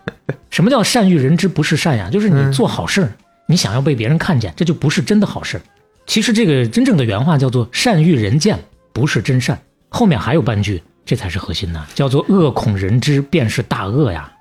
[0.50, 2.10] 什么叫善欲人知不是善呀？
[2.12, 3.12] 就是你做好事儿，
[3.48, 5.62] 你想要被别人看见，这就不是真的好事儿。
[6.06, 8.60] 其实这个真正的原话叫做善欲人见
[8.94, 10.82] 不是真善，后面还有半句。
[11.08, 14.32] 这才是核心呢，叫做恶恐人知，便是大恶呀。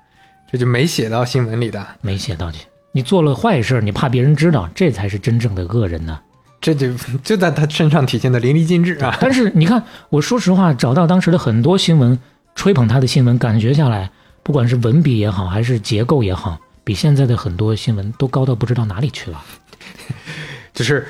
[0.51, 2.65] 这就没写到新闻里的，没写到去。
[2.91, 6.19] 你做了坏事，你怕别人知道，这才是真正的恶人呢。
[6.59, 6.91] 这就
[7.23, 9.15] 就在他身上体现的淋漓尽致啊。
[9.21, 12.17] 但是你看，我说实话，找到当时的很多新闻，
[12.55, 14.09] 吹捧他的新闻，感觉下来，
[14.45, 19.43] 不管是文笔也好，还是结构也好，比现在的很多新闻都高到不知道哪里去了。
[20.73, 21.05] 就是。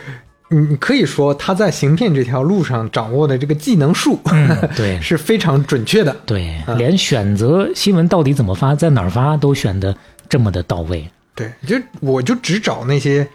[0.48, 4.20] 你可以说他在行骗这条路上掌握的这个技能数，
[4.78, 6.16] 对，是非常准确的。
[6.24, 9.94] 对，连选择新闻到底怎么发，在哪儿发都选的
[10.30, 11.10] 这么的到位。
[11.34, 13.28] 对，就我就只找那些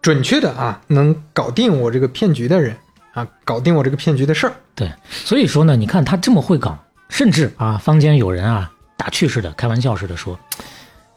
[0.00, 2.74] 准确的啊，能搞定我这个骗局的人
[3.12, 4.54] 啊，搞定我这个骗局的事儿。
[4.74, 6.76] 对，所以说呢，你看他这么会搞，
[7.10, 10.38] 甚至啊，坊间有人啊打趣似的、开玩笑似的说，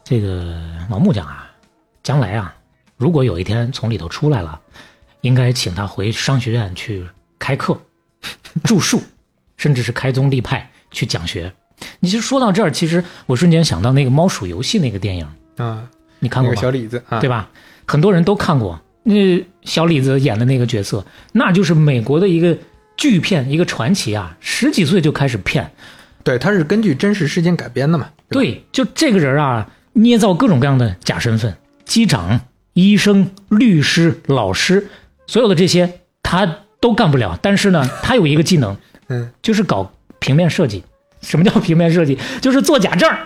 [0.04, 0.54] 这个
[0.88, 1.50] 老木匠啊，
[2.02, 2.54] 将来啊，
[2.96, 4.60] 如果有一天从里头出来了。
[5.22, 7.04] 应该请他回商学院去
[7.38, 7.78] 开课、
[8.64, 9.02] 著述，
[9.58, 11.52] 甚至是开宗立派去讲学。
[11.98, 15.28] 你其实说到这儿，其实我瞬间想到那个猫鼠游戏那个电影
[15.58, 15.86] 啊，
[16.20, 16.58] 你看过吗？
[16.58, 17.50] 小李子，对吧？
[17.86, 18.80] 很多人都看过。
[19.02, 22.56] 那小李子演的那个角色，那就是美国的一个
[22.96, 24.34] 巨骗，一个传奇啊！
[24.40, 25.70] 十几岁就开始骗。
[26.30, 28.08] 对，他是根据真实事件改编的嘛？
[28.28, 32.40] 对，就这个人啊，捏造各种各样的假身份：机长、
[32.74, 34.86] 医生、律师、老师。
[35.26, 38.76] 所有的这些他都干不了，但是呢，他有一个技能，
[39.08, 40.84] 嗯，就是搞平面设计。
[41.20, 42.16] 什么叫平面设计？
[42.40, 43.18] 就是做假证儿。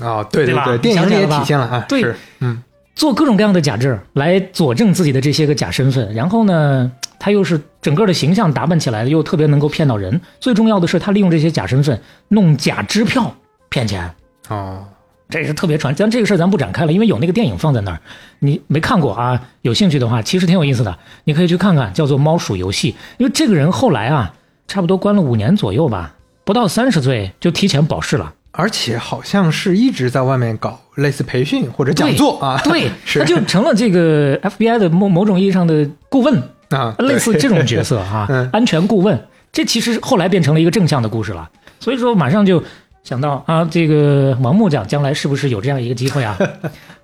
[0.00, 1.84] 哦，对对对，电影里也体现了啊。
[1.88, 2.04] 对，
[2.40, 2.62] 嗯，
[2.94, 10.20] 做各种各样的假证来佐证自己的这些个假身份，然后呢，他又是整个的形象打扮起来的，又特别能够骗到人。
[10.40, 13.34] 最重要的是，他利用这些假身份弄假支票
[13.68, 14.10] 骗钱。
[14.48, 14.84] 哦。
[15.30, 18.00] 这是特别传，咱这个事儿咱不展开了，因为有那个电影放在那儿，
[18.40, 19.48] 你没看过啊？
[19.62, 22.92] 有兴趣的话，其实挺有意思的，你可以去看看，叫做《猫鼠游戏》。
[23.16, 24.34] 因为这个人后来啊，
[24.68, 39.20] 差不多关了五年左右吧，不到三十岁就提前保释了，而且好像是一直在外面搞类似培训或者讲座啊， 对， 他就成了这个 FBI 的某某种意义上的顾问啊，类似这种角色啊，安全顾问。
[39.50, 41.50] 这其实后来变成了一个正向的故事了，
[41.80, 42.62] 所以说马上就。
[43.04, 46.38] 想到啊，这个王木匠将来是不是有这样一个机会啊？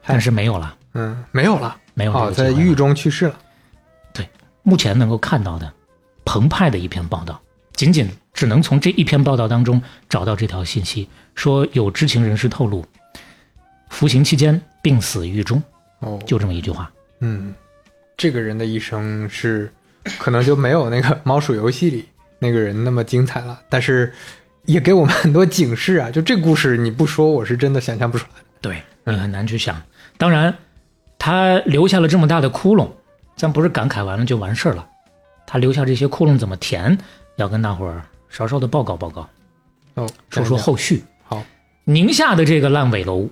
[0.06, 3.34] 但是没有了，嗯，没有了，没有了，在狱中去世了。
[4.12, 4.24] 对，
[4.62, 5.68] 目前能够看到的
[6.24, 7.40] 澎湃的一篇报道，
[7.72, 8.08] 仅仅
[8.38, 12.86] 只能从这一篇报道当中找到这条信息，说有知情人士透露，
[13.88, 15.60] 服刑期间病死狱中。
[15.98, 16.88] 哦，就这么一句话。
[17.18, 17.52] 嗯，
[18.16, 19.68] 这个人的一生是
[20.18, 22.08] 可能就没有那个猫鼠游戏里
[22.38, 24.12] 那个人那么精彩了，但是。
[24.64, 26.10] 也给我们很多警示啊！
[26.10, 28.42] 就这故事你不说，我是真的想象不出来。
[28.60, 29.80] 对，你很难去想。
[30.18, 30.54] 当然，
[31.18, 32.90] 他留下了这么大的窟窿，
[33.34, 34.86] 咱不是感慨完了就完事儿了。
[35.46, 36.98] 他留下这些窟窿怎么填？
[37.36, 39.28] 要跟大伙儿稍稍的报告报告。
[39.94, 41.02] 哦，说说后续。
[41.24, 41.44] 好，
[41.84, 43.28] 宁夏的这个烂尾楼，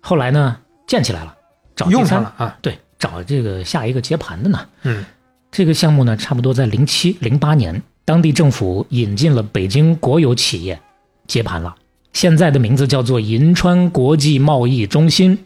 [0.00, 1.36] 后来呢建起来了，
[1.74, 2.58] 找用上了啊。
[2.62, 4.68] 对，找这个下一个接盘的呢。
[4.82, 5.04] 嗯，
[5.50, 7.82] 这个项目呢，差不多在零七零八年。
[8.06, 10.78] 当地政府引进了北京国有企业
[11.26, 11.74] 接盘了，
[12.12, 15.38] 现在的名字叫做银川国际贸易中心，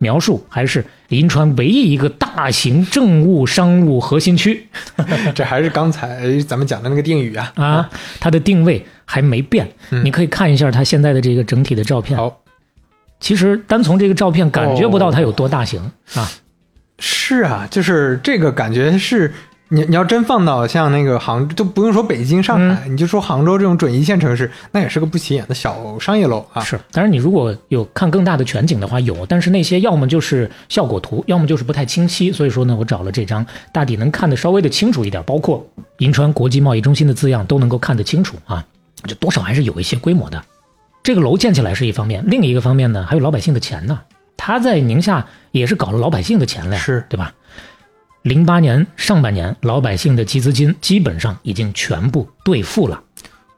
[0.00, 4.66] 描述还是银川唯一一个大型政务商务核心区。
[5.34, 9.70] 这还是刚才咱们讲的那个定语啊啊，它的定位还没变，
[10.02, 12.16] 你可以看一下它现在的这个整体的照片。
[12.18, 12.42] 好，
[13.20, 15.80] 其实单从这个照片感觉不到它有多大型
[16.14, 16.28] 啊。
[16.98, 19.32] 是啊，就是这个感觉是。
[19.72, 26.60] 你你要真放到像那个杭，都不用说北京、上海，你就说杭州这种准一线城市，那也是个不起眼的小商业楼啊。
[26.60, 32.32] 是，当然你如果有看更大的全景的话，有，但是那些要么就是效果图，要么就是不太清晰。
[32.32, 35.64] 所以说呢，我找了这张，大体能看得稍微的清楚一点，包括
[35.98, 38.66] 银川国际贸易中心的字样都能够看得清楚啊，
[39.04, 40.42] 这多少还是有一些规模的。
[41.04, 44.00] 这个楼建起来是一方面，另一个方面呢，还有老百姓的钱呢。
[44.36, 47.32] 他在宁夏也是搞了老百姓的钱了，是对吧？
[48.22, 53.02] 零八年上半年，老百姓的集资金基本上已经全部兑付了。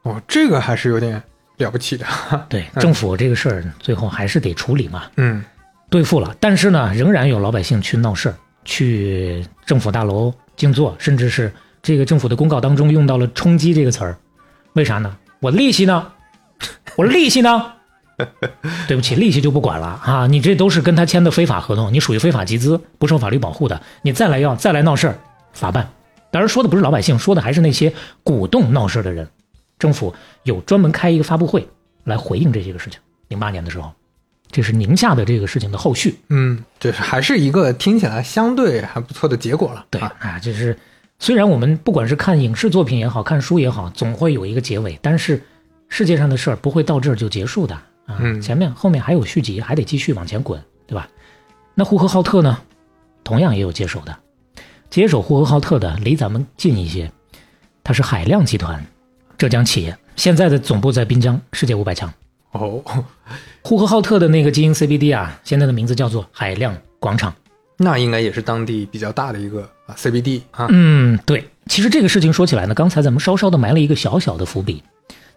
[0.02, 1.20] 哦，这个还是有点
[1.56, 2.06] 了不起的。
[2.48, 5.04] 对，政府这个事儿最后还是得处理嘛。
[5.16, 5.44] 嗯
[5.90, 8.34] 兑付了，但是呢，仍然有老百姓去闹事儿，
[8.64, 11.52] 去政府大楼静坐，甚至是
[11.82, 14.16] 这个政府的公告当中用到了“冲击”这个词儿，
[14.72, 15.14] 为啥呢？
[15.40, 16.12] 我利息呢？
[16.96, 17.72] 我利息呢？
[18.86, 20.26] 对不起，利息就不管了啊！
[20.26, 25.18] 你这都是跟他签的非法合同，你属于非法集资，不受法律保护的，你再来要再来闹事儿，
[25.52, 25.88] 法办。
[26.30, 27.92] 当然说的不是老百姓，说的还是那些
[28.22, 29.28] 鼓动闹事儿的人。
[29.78, 30.14] 政府
[30.44, 31.68] 有专门开一个发布会
[32.04, 33.00] 来回应这些个事情。
[33.28, 33.92] 零八年的时候，
[34.50, 36.18] 这是宁夏的这个事情的后续。
[36.28, 39.84] 嗯，这还是一个听起来相对还不错的结果了。
[39.90, 40.78] 对啊，啊，就是
[41.18, 45.42] 虽然我们不管是看影视作品也好看书也好，总会有一个结尾，但是
[45.88, 47.76] 世界上的事儿不会到这儿就结束的
[48.12, 51.08] 啊，嗯前面后面还有续集，还得继续往前滚，对吧？
[51.74, 52.58] 那呼和浩特呢，
[53.24, 54.16] 同样也有接手的，
[54.90, 57.10] 接手呼和浩特的离咱们近一些，
[57.82, 58.84] 它是海量集团，
[59.38, 62.12] 浙江企业，现在的总部在滨江，世界五百强。
[62.52, 62.82] 哦，
[63.62, 67.34] 呼和浩特的那个基因 CBD 啊，现在的名字叫做海量广场。
[67.78, 70.68] 那应该也是当地比较大的一个啊 CBD 啊。
[70.70, 71.48] 嗯，对。
[71.66, 74.82] 其实这个事情说起来呢，刚才咱们稍稍的埋了一个小小的伏笔。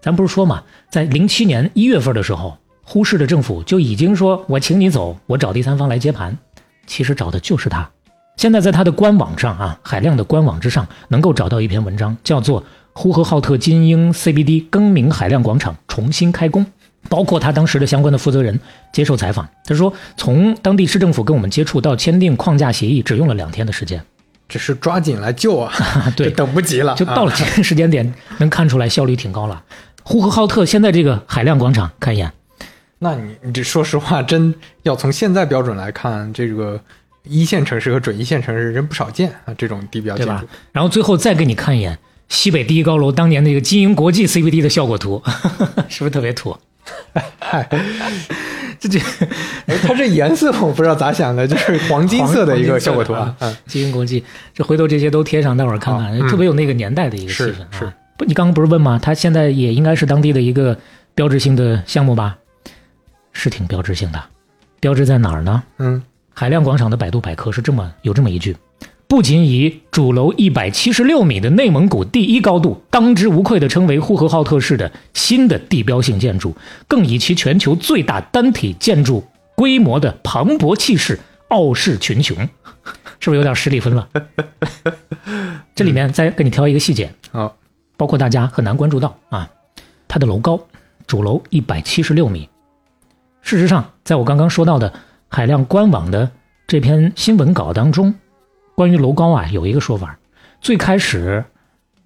[0.01, 2.57] 咱不是说嘛，在零七年一月份的时候，
[2.88, 6.38] 呼市的政府就已经说我请你走，我找第三方来接盘。
[6.86, 7.89] 其实找的就是他。
[8.38, 12.61] 现在在他的官网上啊，海量的官网之上，能够找到一篇文章，叫做
[12.93, 16.63] 《呼和浩特金鹰 CBD 更名海量广场重新开工》。
[17.07, 18.59] 包括他当时的相关的负责人
[18.91, 24.03] 接受采访，他说，从当地市政府跟我们接触到签订框架协议，只用了两天的时间。
[24.47, 25.71] 只是抓紧来救啊，
[26.17, 29.63] 对等不及了，就到了啊这个时间点，能看出来效率挺高了。
[30.03, 32.31] 呼和浩特现在这个海量广场，看一眼，
[33.00, 36.80] 那你你这说实话，真要从现在标准来看，这个
[37.24, 40.48] 一线城市和准一线城市真不少见啊，这种地标对吧建筑。？
[40.72, 41.98] 然后最后再给你看一眼
[42.30, 45.22] 西北第一高楼当年那个金鹰国际 CBD 的效果图，
[45.89, 46.56] 是不是特别土？
[47.39, 47.68] 嗨，
[48.80, 49.00] 这这
[49.66, 53.36] 哎，它这颜色我不知道咋想的，就是黄金色的一个效果图啊。
[53.39, 54.24] 嗯，金鹰国际，
[54.54, 57.68] 这回头这些都贴上，待会儿看看，特别有那个年代的一个气是氛啊。
[57.72, 59.00] 是不，你刚刚不是问吗？
[59.02, 60.78] 它现在也应该是当地的一个
[61.14, 62.38] 标志性的项目吧？
[63.38, 64.23] 是挺标志性的，
[64.79, 65.61] 标志在哪儿呢？
[65.77, 66.01] 嗯，
[66.33, 68.55] 海量广场的百度百科是这么有这么一句：
[69.07, 76.55] 不仅以主楼一百七十六米的内蒙古第一高度当之无愧地称为呼和浩特市的新的地标性建筑，
[76.88, 79.21] 更以其全球最大单体建筑
[79.53, 81.19] 规模的磅礴气势
[81.49, 82.38] 傲视群雄，
[83.19, 84.07] 是不是有点十里分了？
[85.75, 87.57] 这里面再给你挑一个细节，好，
[87.97, 89.49] 包括大家很难关注到啊，
[90.07, 90.57] 它的楼高，
[91.05, 92.49] 主楼一百七十六米。
[93.46, 94.91] 事实上，在我刚刚说到的
[95.28, 96.32] 海量官网的
[96.66, 98.16] 这篇新闻稿当中，
[98.74, 100.18] 关于楼高啊有一个说法。
[100.62, 101.46] 最开始，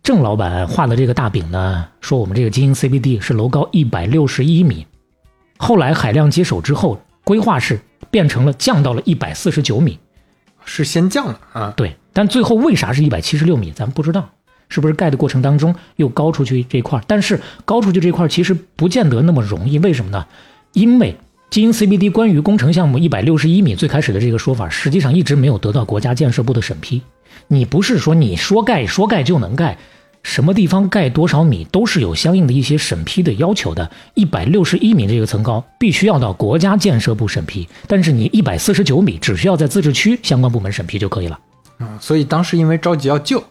[0.04, 4.86] 郑老板画的这个大饼呢，说我们这个金鹰 CBD 是楼高一百六十一米。
[5.56, 7.80] 后来海量接手之后，规划是
[8.12, 9.98] 变成了降到了一百四十九米。
[10.66, 11.74] 是先降了啊。
[11.78, 14.30] 对，但最后为啥是一百七十六米，咱们不知道，
[14.68, 17.04] 是不是盖的过程当中又高出去这块儿？
[17.08, 20.28] 但是高出去这块儿其实不见得那么容易，为什么呢？
[20.74, 21.16] 因为
[21.50, 27.02] 基因 CBD 关于工程项目一百六十一米最开始的这个说法，实际上一直没有得到国家建设部的审批。
[27.48, 29.76] 你不是说你说盖说盖就能盖，
[30.22, 33.90] 什么地方盖多少米都是有相应的一些审批的要求的。
[34.14, 41.40] 一百六十一米这个层高必须要到国家建设部审批，但是你一百四十九米只需要在自治区相关部门审批就可以了。
[41.80, 43.44] 啊，所以当时因为着急要救，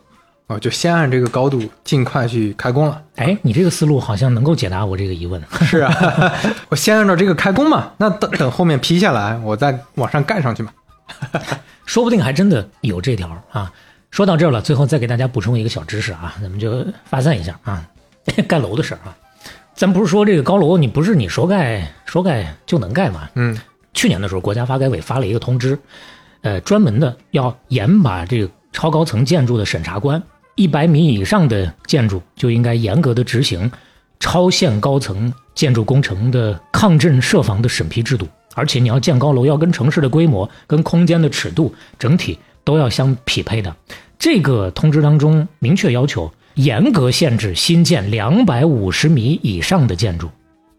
[0.48, 3.00] 啊，就先按这个高度尽快去开工了。
[3.16, 5.40] 哎，你这个思路好像能够解答我这个疑问。
[5.62, 6.34] 是啊，
[6.70, 10.72] 我先按照这个开工嘛，那等等后面批下来，我再往上盖上去嘛。
[11.86, 13.72] 说不定还真的有这条啊。
[14.10, 17.86] 说到这儿了，最后再给大家补充一个小知识啊，咱们就发散一下啊，
[18.48, 19.14] 盖楼的事儿啊。
[19.74, 23.28] 咱不是说这个高楼，你不是你说盖说盖就能盖吗？
[23.34, 23.56] 嗯，
[23.92, 25.78] 去年的时候，国家发改委发了一个通知，
[26.40, 30.20] 呃，专门的要严把这个超高层建筑的审查关，
[30.58, 33.70] 一百米以上的建筑就应该严格的执行
[34.18, 43.72] 超限高层建筑工程的抗震设防的审批制度，而且你要建高楼要跟城市的规模、跟空间的尺度整体都要相匹配的。
[44.18, 50.28] 这个通知当中明确要求，严格限制新建两百五十米以上的建筑。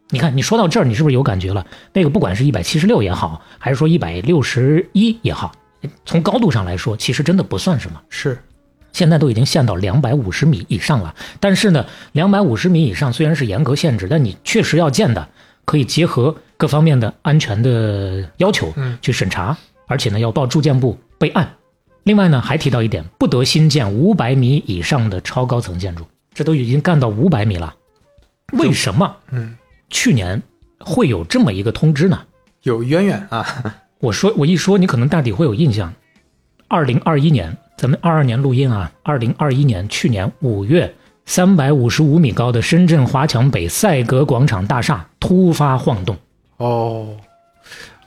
[0.10, 1.66] 你看，你说到这儿，你是不是有感觉了？
[1.94, 5.54] 那个不管是一百七十六也好，还是说一百六十一也好，
[6.04, 8.02] 从高度上来说，其实真的不算什么。
[8.10, 8.38] 是，
[8.94, 11.16] 现在都已经限到两百五十米以上了。
[11.40, 15.28] 但是呢，两百五十米以上虽然是严格限制，但你确实要建的，
[15.66, 21.56] 可以结合各方面的安全的要求嗯去审查，而且呢要报住建部备案。
[22.04, 27.76] 另外呢，还提到一点，不得新建五百米以上的超高层建筑，这都已经干到五百米了。
[28.54, 29.56] 为什么嗯，
[29.90, 30.42] 去年
[30.80, 32.20] 会有这么一个通知呢？
[32.64, 33.46] 有渊源啊，
[34.00, 35.94] 我说我一说，你可能大抵会有印象。
[36.68, 40.94] 二零二一年，咱们二二年录音啊，二零二一年去年五月，
[41.26, 46.18] 三百五十五米高的深圳华强北赛格广场大厦突发晃动。
[46.58, 47.16] 哦，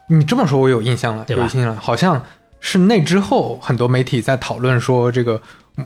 [0.06, 2.22] 你这么说，我有印象了，对吧有印象了，好像
[2.60, 5.40] 是那之后，很多媒体在讨论说，这个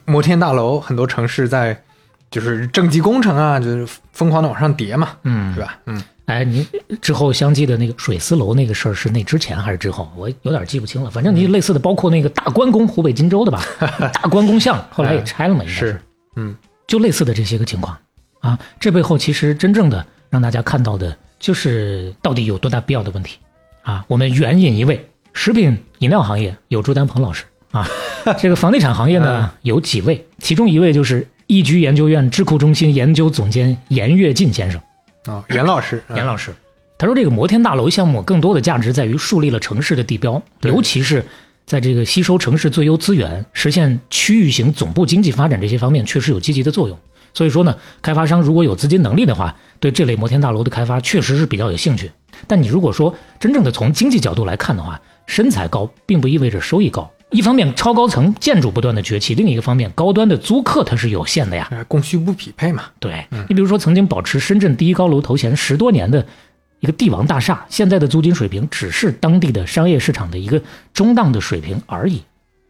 [0.05, 1.80] 摩天大楼，很多城市在
[2.28, 5.78] 就是政绩工程啊，就是疯狂的往上叠嘛，嗯对吧？
[5.87, 6.66] 嗯，哎，你
[7.01, 10.11] 之后相继的那个水丝楼那个事儿是那之前还是之后？
[10.16, 11.09] 我有点记不清了。
[11.09, 13.62] 反正你类似的，包括那个大关公，湖北荆州的吧，
[14.12, 16.01] 大关公像后来也拆了嘛，应该是，
[16.35, 16.55] 嗯，
[16.89, 17.97] 就类似的这些个情况
[18.41, 18.59] 啊。
[18.81, 23.39] 这背后其实真正的让大家看到的就是到底有多大必要的问题
[23.83, 24.05] 啊。
[24.09, 27.89] 我们援引一位食品饮料行业有朱丹鹏老师啊，
[28.37, 34.81] 这个房地产行业呢 有几位，其中一位就是易居研究院智库中心研究总监严跃进先生。
[35.27, 36.55] 哦，严老师，嗯严老师，
[36.99, 41.24] 他说这个摩天大楼项目更多的价值在于树立了城市的地标，尤其是
[41.66, 46.99] 在这个吸收城市最优资源、实现区域型总部经济发展这些方面，确实有积极的作用。
[47.35, 52.11] 所以说呢，开发商如果有资金能力的话，对这类摩天大楼的开发确实是比较有兴趣。
[52.47, 57.11] 但你如果说真正的从经济角度来看的话，身材高并不意味着收益高。
[57.31, 61.68] 一方面，超高层建筑不断的崛起；另一个方面，高端的租客它是有限的呀。
[61.72, 66.24] 呃供需不匹配嘛，对你比如说，曾经保持深圳第一高楼头衔十多年的
[66.81, 70.62] 一个帝王大厦，现在的租金水平只是当地的商业市场的一个
[70.95, 72.22] 中档的水平而已。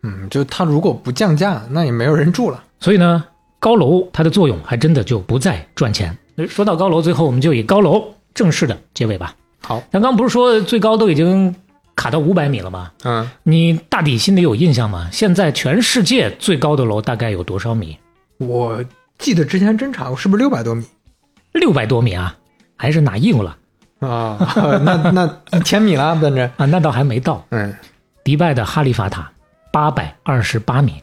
[0.02, 2.64] 嗯，就它如果不降价，那也没有人住了。
[2.80, 3.24] 所以呢，
[3.58, 6.16] 高楼它的作用还真的就不再赚钱。
[6.48, 9.34] 说到高楼，最后我们就以高楼正式的结尾吧。
[9.62, 11.54] 好，咱刚不是说最高都已经
[11.96, 12.92] 卡到五百米了吧？
[13.02, 15.08] 嗯，你大抵心里有印象吗？
[15.10, 17.98] 现在全世界最高的楼大概有多少米？
[18.38, 18.84] 我
[19.18, 20.84] 记得之前侦查过，是不是六百多米
[21.52, 22.36] 六百多米啊，
[22.76, 23.56] 还是哪硬了
[24.00, 24.36] 啊？
[24.84, 26.66] 那那一千米了，奔着，啊？
[26.66, 27.44] 那倒还没到。
[27.48, 27.74] 嗯，
[28.22, 29.32] 迪拜的哈利法塔
[29.72, 31.02] 八百二十八米，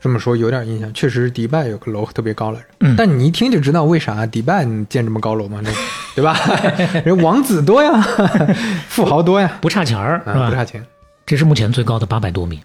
[0.00, 2.66] 这么说有点印象，确实迪拜有个楼特别高来着。
[2.80, 5.70] 嗯但你一听就知道为啥迪拜建这么高楼嘛，这
[6.16, 6.34] 对吧？
[7.04, 8.00] 人王子多呀，
[8.88, 10.54] 富豪多呀，不差钱儿，是啊，不？
[10.54, 10.84] 差钱。
[11.26, 12.60] 这是目前最高的八百多米。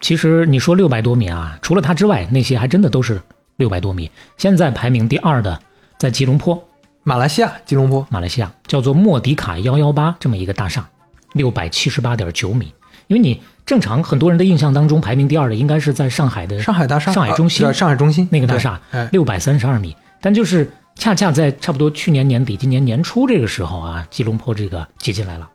[0.00, 3.20] 其实你说六百多米啊，除了它之外，那些还真的都是
[3.56, 4.10] 六百多米。
[4.36, 5.58] 现在排名第二的
[5.98, 6.62] 在吉隆坡，
[7.02, 10.88] 马来西亚吉隆坡，马来西亚叫做莫迪卡幺幺八这么一个大厦，
[11.34, 12.72] 六百七十八点九米。
[13.06, 13.40] 因为你
[13.70, 18.80] 正常很多人的印象当中，排名第二的应该是在上海的上海大厦，上海中心啊上海中心那个大厦
[19.12, 25.48] 六百三十二米，但就是恰恰在差不多去年年底、今年年初这个时候啊，吉隆坡这个挤进来了。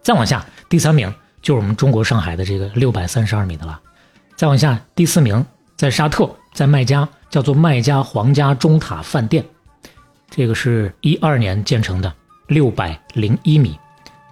[0.00, 1.12] 再往下，第三名
[1.42, 3.80] 就是我们中国上海的这个六百三十二米的了。
[4.36, 5.44] 再往下，第四名
[5.76, 9.44] 在沙特，在麦加，叫做麦加皇家中塔饭店，
[10.30, 12.14] 这个是一二年建成的，
[12.46, 13.76] 六百零一米。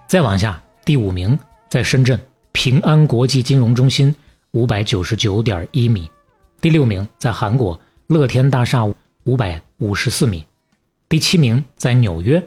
[0.07, 2.17] 再往下，第五名在深圳
[2.55, 4.15] 平安国际金融中心，
[4.51, 6.09] 五百九十九点一米。
[6.61, 7.77] 第六名在韩国
[8.07, 8.85] 乐天大厦
[9.25, 10.45] 五百五十四米，
[11.09, 12.41] 第七名在纽约，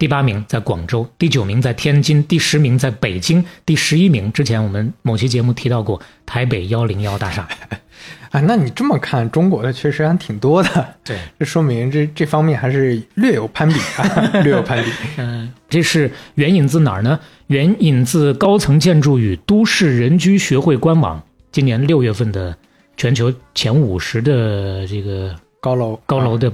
[0.00, 7.48] 第八名在广州，第九名在天津，第十名在北京，第十一名之前我们某期节目提到过台北幺零幺大厦。
[8.32, 14.90] 哎，那你这么看，中国的确实还挺多的，对， 这说明这这方面还是略有攀比啊， 略有攀比。
[15.18, 17.20] 嗯，这是援引自哪儿呢？
[17.48, 22.56] 援引自高层建筑与都市人居学会官网今年六月份的
[22.96, 26.50] 全球前五十的这个高楼，高楼的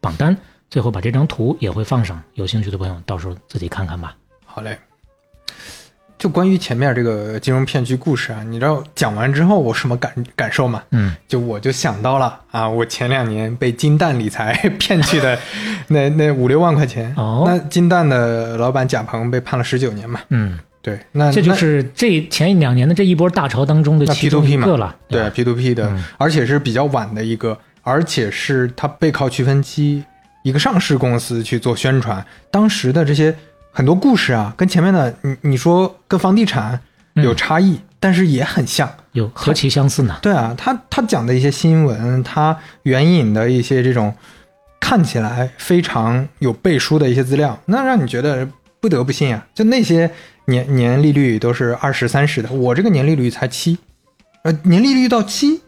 [0.00, 0.34] 榜单，
[0.70, 4.16] 最后把这张图也会放上，有兴趣的朋友到时候自己看看吧。
[4.46, 4.78] 好嘞。
[6.20, 10.82] 就关于前面这个金融骗局故事啊，你知道讲完之后我什么感感受吗？
[10.90, 15.38] 嗯，就我就想到了啊，我前两年被金蛋理财骗去的
[15.88, 17.10] 那那五六万块钱。
[17.16, 20.20] 哦那金蛋的老板贾鹏被判了十九年嘛？
[20.28, 24.94] 嗯，对，那这就是这前一两年的这一波大潮当中的那其中 P2P 嘛一个了。
[25.08, 30.04] 对 P to P 的，嗯而且是比较晚的一个，而且是他背靠区分期
[30.42, 33.34] 一个上市公司去做宣传，当时的这些
[33.72, 36.80] 很多故事啊，跟前面的你你说跟房地产
[37.14, 38.90] 有差异，但是也很像。
[39.12, 40.16] 有何其相似呢？
[40.22, 44.14] 对啊，他他讲的一些新闻，他援引的一些这种
[44.78, 48.46] 看起来非常有背书的一些资料，那让你觉得
[48.80, 49.46] 不得不信啊。
[49.52, 50.10] 就那些
[50.44, 53.78] 年年利率都是二十三十的，我这个年利率才七，
[54.44, 55.60] 呃，年利率到七，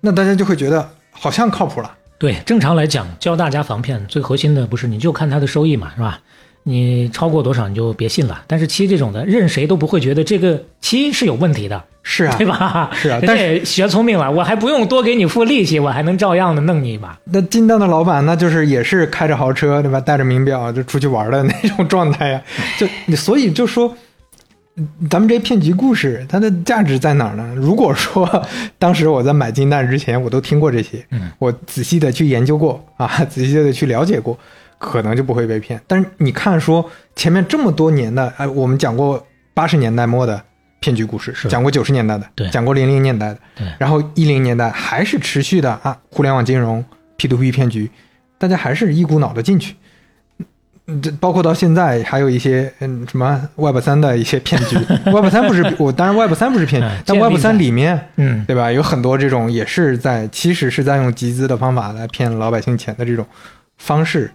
[0.00, 1.94] 那大家就会觉得好像靠谱了。
[2.18, 6.20] 对，正常来讲，教大家防骗最核心的不是你就看它的收益嘛，是吧？
[6.68, 8.42] 你超过多少你就别信了。
[8.46, 12.90] 但是七这种的，任谁都不会觉得这个七是有问题的，是啊对，吧？
[12.94, 17.18] 是啊但是学聪明了，我还不用多给你付利息，我还能照样的弄你一把。
[17.24, 22.42] 那金蛋的老板那就是也是开着豪车对吧，带着名表就出去玩的那种状态呀。
[22.78, 23.88] 就你所以就说，
[24.76, 27.52] 嗯咱们这骗局故事它的价值在哪儿呢？
[27.56, 28.46] 如果说
[28.78, 34.38] 当时我在买金蛋之前，我都听过这些，嗯，我仔细的去研究过啊，仔细的去了解过，
[34.78, 35.80] 可能就不会被骗。
[35.86, 40.42] 但是你看说前面这么多年的，哎，我们讲过八十年代末的
[40.80, 41.48] 骗局故事，是。
[41.48, 42.48] 讲过九十年代的，对。
[42.50, 43.66] 讲过零零年代的，对。
[43.78, 46.84] 然后一零年代还是持续的啊，互联网金融、
[47.16, 47.90] P to P 骗局，
[48.38, 49.74] 大家还是一股脑的进去。
[50.90, 54.76] 嗯这包括到现在还有一些嗯什么 Web 三的一些骗局，
[55.12, 58.72] Web 三不是我当然 Web 三不是骗局嗯，但 Web 三里面嗯，对吧？
[58.72, 63.26] 有很多这种也是在其实是在用集资的方法来骗老百姓钱的这种
[63.76, 64.30] 方式，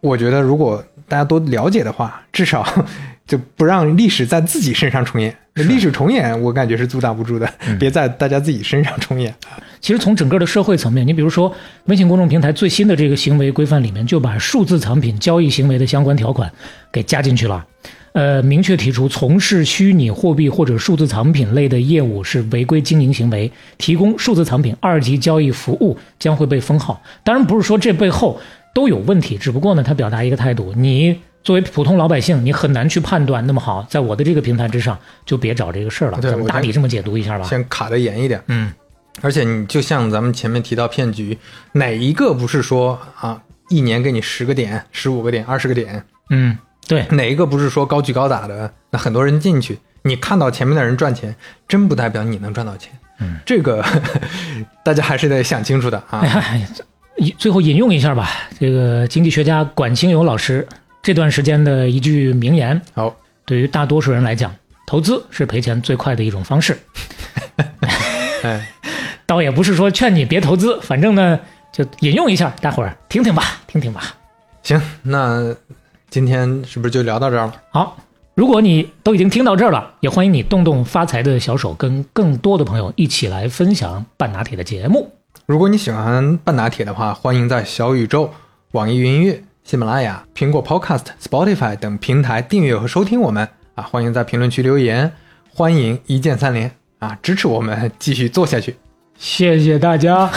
[0.00, 2.66] 我觉得如果大家都了解的话，至少
[3.26, 5.34] 就不让历史在自己身上重演。
[5.56, 9.34] 是历史重演，我感觉是阻挡不住的，嗯别在大家自己身上重演。
[9.80, 11.52] 其实从整个的社会层面，你比如说
[11.86, 16.50] 微信公众平台最新的这个行为规范里面，就把数字藏品交易行为的相关条款
[16.92, 17.66] 给加进去了。
[18.12, 27.00] 呃，明确提出从事虚拟货币或者数字藏品类的业务是违规经营行为，提供数字藏品二级交易服务将会被封号。
[27.22, 28.40] 当然不是说这背后
[28.74, 31.20] 都有问题，只不过呢，他表达一个态度，你。
[31.42, 33.46] 作为普通老百姓，你很难去判断。
[33.46, 36.20] 那么好，在我的这个平台之上，就别找这个事儿了。
[36.20, 37.46] 咱们大体这么解读一下吧。
[37.46, 38.38] 先卡得严一点。
[38.48, 38.70] 嗯，
[39.22, 41.38] 而且你就像咱们前面提到骗局，
[41.72, 43.40] 哪一个不是说啊，
[43.70, 48.70] 一年给你十个点、十五个点、二十个点，嗯，对，哪一个不是说高举高打的？
[48.90, 51.34] 那很多人进去，你看到前面的人赚钱，
[51.66, 52.92] 真不代表你能赚到钱。
[53.18, 53.82] 嗯，这个
[54.84, 56.22] 大家还是得想清楚的啊。
[57.38, 60.66] 最后引用一下吧，这个经济学家管清友老师
[61.02, 64.54] 这段时间的一句名言：好，对于大多数人来讲，
[64.86, 66.78] 投资是赔钱最快的一种方式。
[68.42, 68.66] 哎，
[69.26, 71.38] 倒也不是说劝你别投资，反正呢，
[71.72, 74.14] 就引用一下，大伙儿听听吧，听听吧。
[74.62, 75.54] 行，那
[76.08, 77.54] 今天是不是就聊到这儿了？
[77.70, 77.98] 好，
[78.34, 85.12] 如果你都已经听到这儿了，也欢迎你动动发财的小手，跟更多的朋友一起来分享半拿铁的节目。
[85.50, 88.32] 如果你喜欢半打铁的话，欢迎在小宇宙、
[88.70, 93.82] 网易云音乐、喜马拉雅、苹果 Podcast、Spotify 等平台订阅和收听我们啊！
[93.82, 95.12] 欢迎在评论区留言，
[95.52, 96.70] 欢迎一键三连
[97.00, 98.76] 啊，支持我们继续做下去。
[99.22, 100.30] 谢谢大家，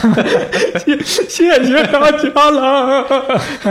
[0.85, 3.05] 谢 谢谢大家了。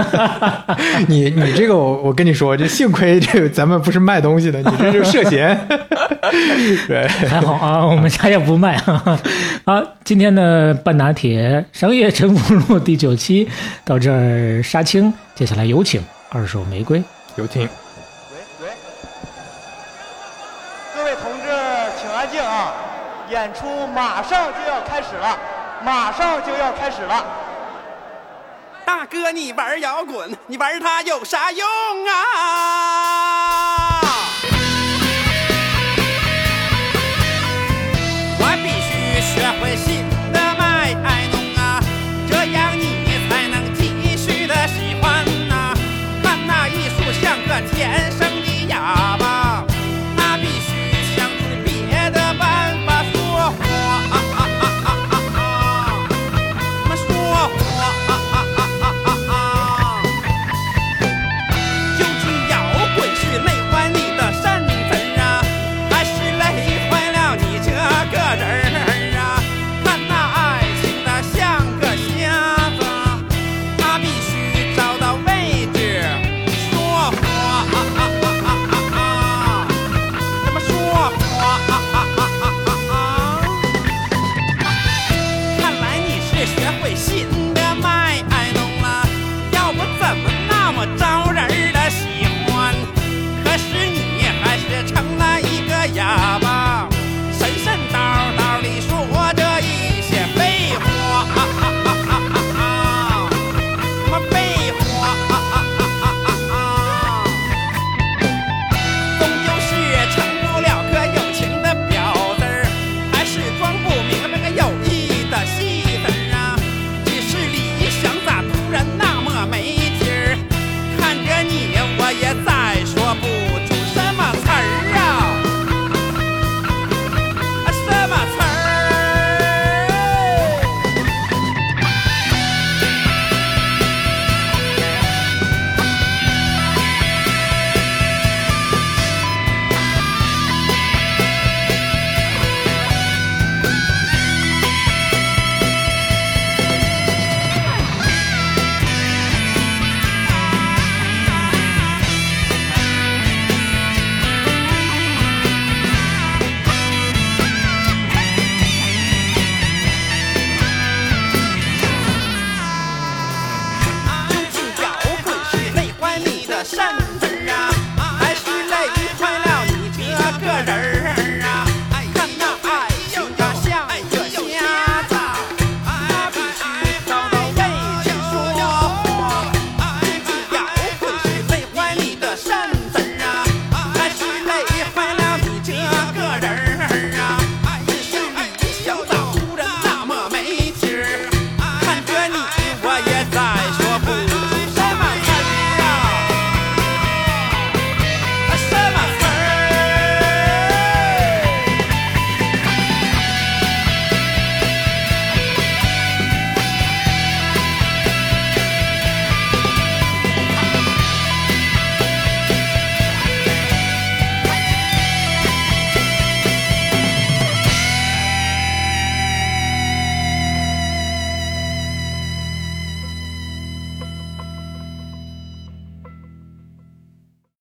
[1.06, 5.68] 你你这个我我跟你说，这幸亏这个咱们不是卖东西的，你这就涉嫌。
[6.88, 9.20] 对，还好啊，我们啥也不卖啊。
[9.66, 13.46] 好，今天的半拿铁商业沉浮录第九期
[13.84, 17.04] 到这儿杀青，接下来有请二手玫瑰。
[17.36, 17.60] 有请。
[17.60, 17.68] 喂
[18.62, 18.68] 喂，
[20.96, 21.48] 各位同志，
[22.00, 22.72] 请安静啊！
[23.43, 25.36] 演出马上就要开始了，
[25.82, 27.24] 马上就要开始了。
[28.84, 31.66] 大哥，你玩摇滚，你玩它有啥用
[32.07, 33.81] 啊？